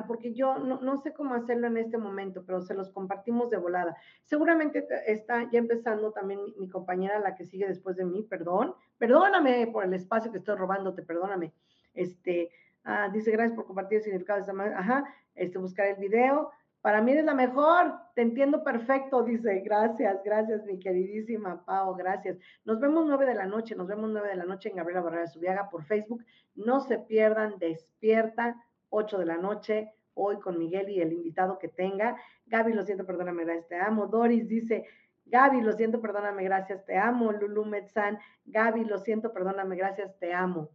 [0.07, 3.97] porque yo no, sé cómo hacerlo en este momento, pero se los compartimos de volada.
[4.25, 9.67] Seguramente está ya empezando también mi, compañera, la que sigue después de mí, perdón, perdóname
[9.69, 11.55] por el espacio que estoy robándote, perdóname.
[11.95, 12.51] Este,
[12.85, 14.79] ah, dice, gracias por compartir el significado de esta manera.
[14.79, 15.05] Ajá,
[15.35, 16.51] este, buscar el video.
[16.83, 22.39] Para mí eres la mejor, te entiendo perfecto, dice, gracias, gracias, mi queridísima Pau, gracias.
[22.65, 25.27] Nos vemos nueve de la noche, nos vemos nueve de la noche en Gabriela Barrera
[25.27, 26.25] Subiaga por Facebook.
[26.55, 28.57] No se pierdan, despierta,
[28.91, 32.17] 8 de la noche, hoy con Miguel y el invitado que tenga.
[32.47, 34.07] Gaby, lo siento, perdóname, gracias, te amo.
[34.07, 34.87] Doris dice,
[35.27, 37.33] Gaby, lo siento, perdóname, gracias, te amo.
[37.33, 40.71] Lulu Metzán, Gaby, lo siento, perdóname, gracias, te amo.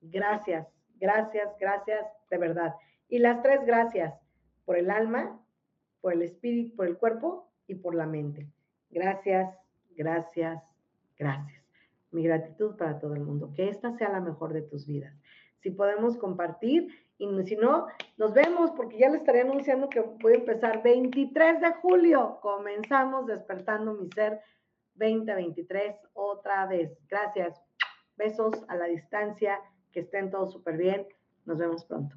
[0.00, 0.66] Gracias,
[0.96, 2.74] gracias, gracias, de verdad.
[3.08, 4.14] Y las tres gracias
[4.64, 5.40] por el alma,
[6.00, 8.48] por el espíritu, por el cuerpo y por la mente.
[8.90, 9.52] Gracias,
[9.96, 10.62] gracias,
[11.18, 11.64] gracias.
[12.10, 13.52] Mi gratitud para todo el mundo.
[13.54, 15.14] Que esta sea la mejor de tus vidas.
[15.58, 16.88] Si podemos compartir
[17.20, 21.60] y si no, nos vemos porque ya le estaré anunciando que voy a empezar 23
[21.60, 22.38] de julio.
[22.40, 24.40] Comenzamos despertando mi ser
[24.94, 26.96] 2023 otra vez.
[27.08, 27.60] Gracias.
[28.16, 29.60] Besos a la distancia.
[29.92, 31.06] Que estén todos súper bien.
[31.44, 32.16] Nos vemos pronto.